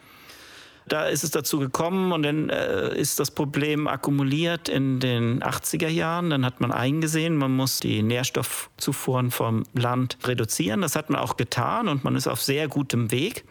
Da 0.89 1.07
ist 1.07 1.25
es 1.25 1.33
dazu 1.33 1.59
gekommen 1.59 2.13
und 2.13 2.23
dann 2.23 2.49
äh, 2.49 2.97
ist 2.97 3.19
das 3.19 3.33
Problem 3.33 3.89
akkumuliert 3.89 4.69
in 4.69 5.01
den 5.01 5.43
80er 5.43 5.89
Jahren. 5.89 6.31
Dann 6.31 6.45
hat 6.45 6.61
man 6.61 6.71
eingesehen, 6.71 7.37
man 7.37 7.51
muss 7.51 7.81
die 7.81 8.03
Nährstoffzufuhren 8.03 9.33
vom 9.33 9.65
Land 9.75 10.17
reduzieren. 10.25 10.83
Das 10.83 10.95
hat 10.95 11.11
man 11.11 11.21
auch 11.21 11.37
getan 11.37 11.89
und 11.89 12.05
man 12.05 12.15
ist 12.15 12.29
auf 12.29 12.41
sehr 12.41 12.69
gutem 12.69 13.11
Weg. 13.11 13.45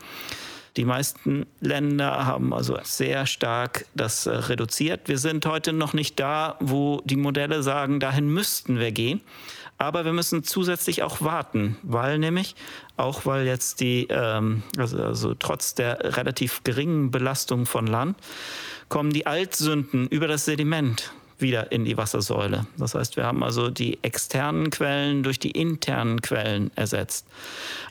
Die 0.77 0.85
meisten 0.85 1.45
Länder 1.61 2.25
haben 2.25 2.53
also 2.53 2.77
sehr 2.83 3.25
stark 3.25 3.85
das 3.95 4.25
äh, 4.25 4.31
reduziert. 4.31 5.07
Wir 5.07 5.17
sind 5.17 5.45
heute 5.45 5.71
noch 5.71 5.93
nicht 5.93 6.19
da, 6.19 6.57
wo 6.59 7.01
die 7.05 7.15
Modelle 7.15 7.63
sagen, 7.63 7.99
dahin 7.99 8.27
müssten 8.27 8.79
wir 8.79 8.91
gehen. 8.91 9.21
Aber 9.77 10.05
wir 10.05 10.13
müssen 10.13 10.43
zusätzlich 10.43 11.03
auch 11.03 11.21
warten, 11.21 11.77
weil 11.83 12.17
nämlich, 12.17 12.55
auch 12.95 13.25
weil 13.25 13.45
jetzt 13.45 13.81
die, 13.81 14.07
ähm, 14.09 14.63
also, 14.77 15.03
also 15.03 15.33
trotz 15.33 15.75
der 15.75 16.17
relativ 16.17 16.63
geringen 16.63 17.11
Belastung 17.11 17.65
von 17.65 17.85
Land, 17.85 18.17
kommen 18.87 19.11
die 19.11 19.27
Altsünden 19.27 20.07
über 20.07 20.27
das 20.27 20.45
Sediment 20.45 21.11
wieder 21.37 21.71
in 21.71 21.83
die 21.83 21.97
Wassersäule. 21.97 22.65
Das 22.77 22.95
heißt, 22.95 23.17
wir 23.17 23.25
haben 23.25 23.43
also 23.43 23.69
die 23.69 24.01
externen 24.03 24.69
Quellen 24.69 25.23
durch 25.23 25.39
die 25.39 25.51
internen 25.51 26.21
Quellen 26.21 26.71
ersetzt. 26.75 27.27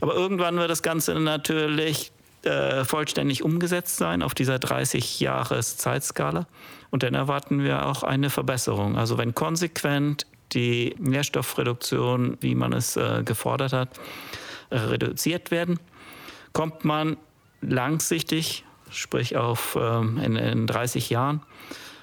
Aber 0.01 0.15
irgendwann 0.15 0.57
wird 0.57 0.71
das 0.71 0.83
Ganze 0.83 1.15
natürlich 1.15 2.13
äh, 2.45 2.85
vollständig 2.85 3.43
umgesetzt 3.43 3.97
sein 3.97 4.23
auf 4.23 4.35
dieser 4.35 4.59
30 4.59 5.21
Jahres 5.21 5.77
Zeitskala. 5.77 6.47
Und 6.91 7.03
dann 7.03 7.15
erwarten 7.15 7.63
wir 7.63 7.87
auch 7.87 8.03
eine 8.03 8.31
Verbesserung. 8.31 8.97
Also 8.97 9.19
wenn 9.19 9.35
konsequent 9.35 10.27
die 10.55 10.95
Nährstoffreduktion, 10.99 12.37
wie 12.41 12.55
man 12.55 12.73
es 12.73 12.97
äh, 12.97 13.23
gefordert 13.25 13.73
hat, 13.73 13.89
reduziert 14.71 15.51
werden, 15.51 15.79
kommt 16.53 16.85
man 16.85 17.17
langsichtig, 17.61 18.65
sprich 18.91 19.37
auf 19.37 19.77
ähm, 19.81 20.19
in, 20.19 20.37
in 20.37 20.67
30 20.67 21.11
Jahren, 21.11 21.43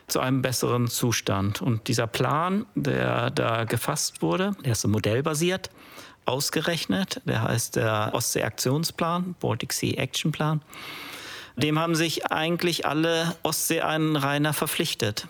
zu 0.07 0.19
einem 0.19 0.41
besseren 0.41 0.87
Zustand. 0.87 1.61
Und 1.61 1.87
dieser 1.87 2.07
Plan, 2.07 2.65
der 2.75 3.29
da 3.29 3.63
gefasst 3.63 4.21
wurde, 4.21 4.51
der 4.63 4.73
ist 4.73 4.85
modellbasiert 4.85 5.69
ausgerechnet. 6.25 7.21
Der 7.25 7.43
heißt 7.43 7.77
der 7.77 8.11
Ostsee-Aktionsplan, 8.13 9.35
Baltic 9.39 9.73
Sea 9.73 9.97
Action 9.97 10.31
Plan. 10.31 10.61
Dem 11.55 11.79
haben 11.79 11.95
sich 11.95 12.27
eigentlich 12.27 12.85
alle 12.85 13.35
Ostseeeinrainer 13.43 14.53
verpflichtet. 14.53 15.27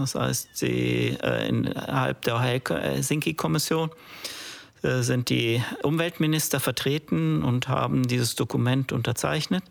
Das 0.00 0.14
heißt, 0.14 0.60
die, 0.62 1.16
äh, 1.22 1.48
innerhalb 1.48 2.22
der 2.22 2.40
Helsinki-Kommission 2.40 3.90
sind 4.82 5.28
die 5.28 5.62
Umweltminister 5.82 6.58
vertreten 6.58 7.44
und 7.44 7.68
haben 7.68 8.08
dieses 8.08 8.34
Dokument 8.34 8.92
unterzeichnet. 8.92 9.62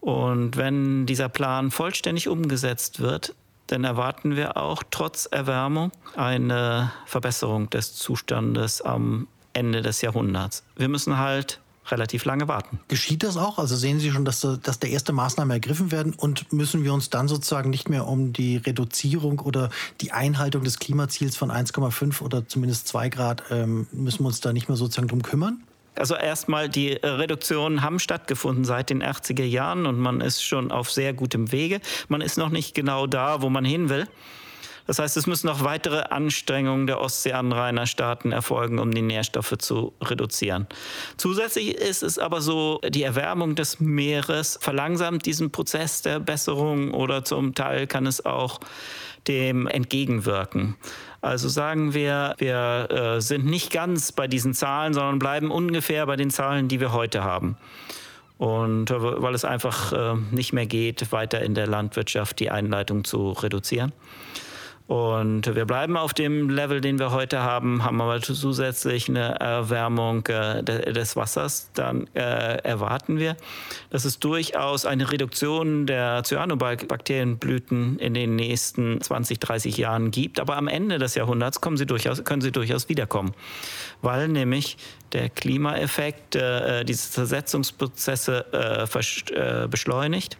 Und 0.00 0.56
wenn 0.56 1.06
dieser 1.06 1.28
Plan 1.28 1.70
vollständig 1.70 2.26
umgesetzt 2.26 2.98
wird, 2.98 3.36
dann 3.66 3.84
erwarten 3.84 4.36
wir 4.36 4.56
auch 4.56 4.82
trotz 4.90 5.26
Erwärmung 5.26 5.92
eine 6.14 6.92
Verbesserung 7.06 7.70
des 7.70 7.94
Zustandes 7.94 8.82
am 8.82 9.26
Ende 9.52 9.82
des 9.82 10.02
Jahrhunderts. 10.02 10.64
Wir 10.76 10.88
müssen 10.88 11.18
halt 11.18 11.60
relativ 11.90 12.24
lange 12.24 12.48
warten. 12.48 12.80
Geschieht 12.88 13.22
das 13.22 13.36
auch? 13.36 13.58
Also 13.58 13.76
sehen 13.76 14.00
Sie 14.00 14.10
schon, 14.10 14.24
dass, 14.24 14.46
dass 14.62 14.78
der 14.78 14.90
erste 14.90 15.12
Maßnahmen 15.12 15.50
ergriffen 15.50 15.92
werden 15.92 16.14
und 16.14 16.52
müssen 16.52 16.84
wir 16.84 16.92
uns 16.92 17.10
dann 17.10 17.28
sozusagen 17.28 17.70
nicht 17.70 17.88
mehr 17.88 18.06
um 18.06 18.32
die 18.32 18.56
Reduzierung 18.56 19.40
oder 19.40 19.70
die 20.00 20.12
Einhaltung 20.12 20.64
des 20.64 20.78
Klimaziels 20.78 21.36
von 21.36 21.50
1,5 21.50 22.22
oder 22.22 22.46
zumindest 22.48 22.88
2 22.88 23.08
Grad, 23.08 23.44
ähm, 23.50 23.86
müssen 23.92 24.22
wir 24.22 24.28
uns 24.28 24.40
da 24.40 24.52
nicht 24.52 24.68
mehr 24.68 24.76
sozusagen 24.76 25.08
drum 25.08 25.22
kümmern? 25.22 25.62
Also 25.98 26.14
erstmal, 26.14 26.68
die 26.68 26.92
Reduktionen 26.92 27.80
haben 27.80 27.98
stattgefunden 27.98 28.64
seit 28.64 28.90
den 28.90 29.02
80er 29.02 29.44
Jahren 29.44 29.86
und 29.86 29.98
man 29.98 30.20
ist 30.20 30.42
schon 30.42 30.70
auf 30.70 30.90
sehr 30.90 31.14
gutem 31.14 31.52
Wege. 31.52 31.80
Man 32.08 32.20
ist 32.20 32.36
noch 32.36 32.50
nicht 32.50 32.74
genau 32.74 33.06
da, 33.06 33.40
wo 33.40 33.48
man 33.48 33.64
hin 33.64 33.88
will. 33.88 34.06
Das 34.86 34.98
heißt, 34.98 35.16
es 35.16 35.26
müssen 35.26 35.46
noch 35.46 35.64
weitere 35.64 36.02
Anstrengungen 36.02 36.86
der 36.86 37.00
Ostseeanrainerstaaten 37.00 38.32
erfolgen, 38.32 38.78
um 38.78 38.92
die 38.92 39.02
Nährstoffe 39.02 39.56
zu 39.58 39.92
reduzieren. 40.00 40.66
Zusätzlich 41.16 41.74
ist 41.74 42.02
es 42.02 42.18
aber 42.18 42.40
so, 42.40 42.80
die 42.88 43.02
Erwärmung 43.02 43.54
des 43.54 43.80
Meeres 43.80 44.58
verlangsamt 44.60 45.26
diesen 45.26 45.50
Prozess 45.50 46.02
der 46.02 46.20
Besserung 46.20 46.94
oder 46.94 47.24
zum 47.24 47.54
Teil 47.54 47.86
kann 47.86 48.06
es 48.06 48.24
auch 48.24 48.60
dem 49.26 49.66
entgegenwirken. 49.66 50.76
Also 51.20 51.48
sagen 51.48 51.92
wir, 51.92 52.34
wir 52.38 52.88
äh, 52.90 53.20
sind 53.20 53.46
nicht 53.46 53.72
ganz 53.72 54.12
bei 54.12 54.28
diesen 54.28 54.54
Zahlen, 54.54 54.94
sondern 54.94 55.18
bleiben 55.18 55.50
ungefähr 55.50 56.06
bei 56.06 56.14
den 56.14 56.30
Zahlen, 56.30 56.68
die 56.68 56.78
wir 56.78 56.92
heute 56.92 57.24
haben. 57.24 57.56
Und 58.38 58.90
äh, 58.90 58.94
weil 59.00 59.34
es 59.34 59.44
einfach 59.44 59.92
äh, 59.92 60.14
nicht 60.30 60.52
mehr 60.52 60.66
geht, 60.66 61.10
weiter 61.10 61.40
in 61.40 61.54
der 61.54 61.66
Landwirtschaft 61.66 62.38
die 62.38 62.50
Einleitung 62.50 63.04
zu 63.04 63.30
reduzieren. 63.32 63.92
Und 64.86 65.52
wir 65.52 65.64
bleiben 65.64 65.96
auf 65.96 66.14
dem 66.14 66.48
Level, 66.48 66.80
den 66.80 67.00
wir 67.00 67.10
heute 67.10 67.40
haben, 67.40 67.82
haben 67.82 68.00
aber 68.00 68.22
zusätzlich 68.22 69.08
eine 69.08 69.40
Erwärmung 69.40 70.24
äh, 70.28 70.62
des 70.62 71.16
Wassers. 71.16 71.70
Dann 71.74 72.06
äh, 72.14 72.58
erwarten 72.58 73.18
wir, 73.18 73.36
dass 73.90 74.04
es 74.04 74.20
durchaus 74.20 74.86
eine 74.86 75.10
Reduktion 75.10 75.86
der 75.86 76.22
Cyanobakterienblüten 76.22 77.98
in 77.98 78.14
den 78.14 78.36
nächsten 78.36 79.00
20, 79.00 79.40
30 79.40 79.76
Jahren 79.76 80.12
gibt. 80.12 80.38
Aber 80.38 80.56
am 80.56 80.68
Ende 80.68 80.98
des 80.98 81.16
Jahrhunderts 81.16 81.60
kommen 81.60 81.76
sie 81.76 81.86
durchaus, 81.86 82.22
können 82.22 82.42
sie 82.42 82.52
durchaus 82.52 82.88
wiederkommen, 82.88 83.34
weil 84.02 84.28
nämlich 84.28 84.76
der 85.12 85.30
Klimaeffekt 85.30 86.36
äh, 86.36 86.84
diese 86.84 87.10
Zersetzungsprozesse 87.10 88.46
beschleunigt 89.70 90.36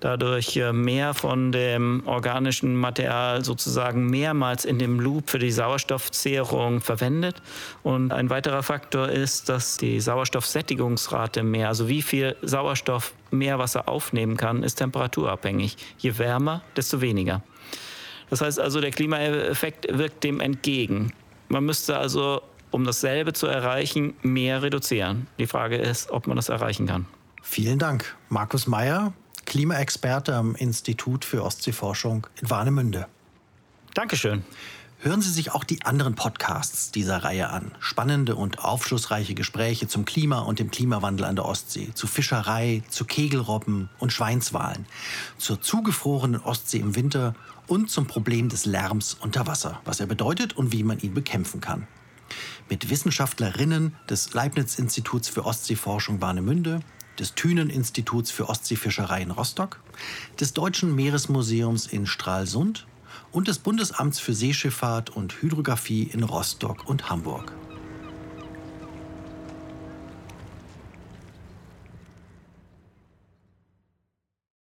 dadurch 0.00 0.56
äh, 0.56 0.72
mehr 0.72 1.14
von 1.14 1.52
dem 1.52 2.02
organischen 2.06 2.76
Material 2.76 3.44
sozusagen 3.44 4.06
mehrmals 4.06 4.64
in 4.64 4.78
dem 4.78 5.00
Loop 5.00 5.30
für 5.30 5.38
die 5.38 5.50
Sauerstoffzehrung 5.50 6.80
verwendet. 6.80 7.42
Und 7.82 8.12
ein 8.12 8.30
weiterer 8.30 8.62
Faktor 8.62 9.08
ist, 9.08 9.48
dass 9.48 9.76
die 9.76 10.00
Sauerstoffsättigungsrate 10.00 11.42
mehr, 11.42 11.68
also 11.68 11.88
wie 11.88 12.02
viel 12.02 12.36
Sauerstoff 12.42 13.14
Meerwasser 13.30 13.88
aufnehmen 13.88 14.36
kann, 14.36 14.62
ist 14.62 14.76
temperaturabhängig. 14.76 15.76
Je 15.98 16.18
wärmer, 16.18 16.62
desto 16.76 17.00
weniger. 17.00 17.42
Das 18.30 18.40
heißt 18.40 18.60
also, 18.60 18.80
der 18.80 18.90
Klimaeffekt 18.90 19.86
wirkt 19.90 20.24
dem 20.24 20.40
entgegen. 20.40 21.12
Man 21.48 21.64
müsste 21.64 21.96
also, 21.96 22.42
um 22.70 22.84
dasselbe 22.84 23.32
zu 23.32 23.46
erreichen, 23.46 24.14
mehr 24.22 24.62
reduzieren. 24.62 25.26
Die 25.38 25.46
Frage 25.46 25.76
ist, 25.76 26.10
ob 26.10 26.26
man 26.26 26.36
das 26.36 26.48
erreichen 26.48 26.86
kann. 26.86 27.06
Vielen 27.42 27.78
Dank. 27.78 28.14
Markus 28.28 28.66
Meyer, 28.66 29.14
Klimaexperte 29.48 30.34
am 30.34 30.54
Institut 30.56 31.24
für 31.24 31.42
Ostseeforschung 31.42 32.26
in 32.38 32.50
Warnemünde. 32.50 33.06
Dankeschön. 33.94 34.44
Hören 34.98 35.22
Sie 35.22 35.30
sich 35.30 35.52
auch 35.52 35.64
die 35.64 35.86
anderen 35.86 36.16
Podcasts 36.16 36.90
dieser 36.90 37.24
Reihe 37.24 37.48
an. 37.48 37.72
Spannende 37.80 38.36
und 38.36 38.62
aufschlussreiche 38.62 39.32
Gespräche 39.32 39.88
zum 39.88 40.04
Klima 40.04 40.40
und 40.40 40.58
dem 40.58 40.70
Klimawandel 40.70 41.24
an 41.24 41.34
der 41.34 41.46
Ostsee, 41.46 41.88
zu 41.94 42.06
Fischerei, 42.06 42.82
zu 42.90 43.06
Kegelrobben 43.06 43.88
und 43.98 44.12
Schweinswalen, 44.12 44.84
zur 45.38 45.62
zugefrorenen 45.62 46.42
Ostsee 46.42 46.80
im 46.80 46.94
Winter 46.94 47.34
und 47.66 47.90
zum 47.90 48.06
Problem 48.06 48.50
des 48.50 48.66
Lärms 48.66 49.14
unter 49.14 49.46
Wasser, 49.46 49.80
was 49.86 49.98
er 49.98 50.06
bedeutet 50.06 50.58
und 50.58 50.72
wie 50.72 50.82
man 50.82 50.98
ihn 50.98 51.14
bekämpfen 51.14 51.62
kann. 51.62 51.88
Mit 52.68 52.90
Wissenschaftlerinnen 52.90 53.96
des 54.10 54.34
Leibniz-Instituts 54.34 55.30
für 55.30 55.46
Ostseeforschung 55.46 56.20
Warnemünde, 56.20 56.80
des 57.18 57.34
Thünen-Instituts 57.34 58.30
für 58.30 58.48
Ostseefischerei 58.48 59.22
in 59.22 59.30
Rostock, 59.30 59.80
des 60.40 60.52
Deutschen 60.52 60.94
Meeresmuseums 60.94 61.86
in 61.86 62.06
Stralsund 62.06 62.86
und 63.32 63.48
des 63.48 63.58
Bundesamts 63.58 64.20
für 64.20 64.34
Seeschifffahrt 64.34 65.10
und 65.10 65.42
Hydrographie 65.42 66.04
in 66.04 66.22
Rostock 66.22 66.88
und 66.88 67.10
Hamburg. 67.10 67.52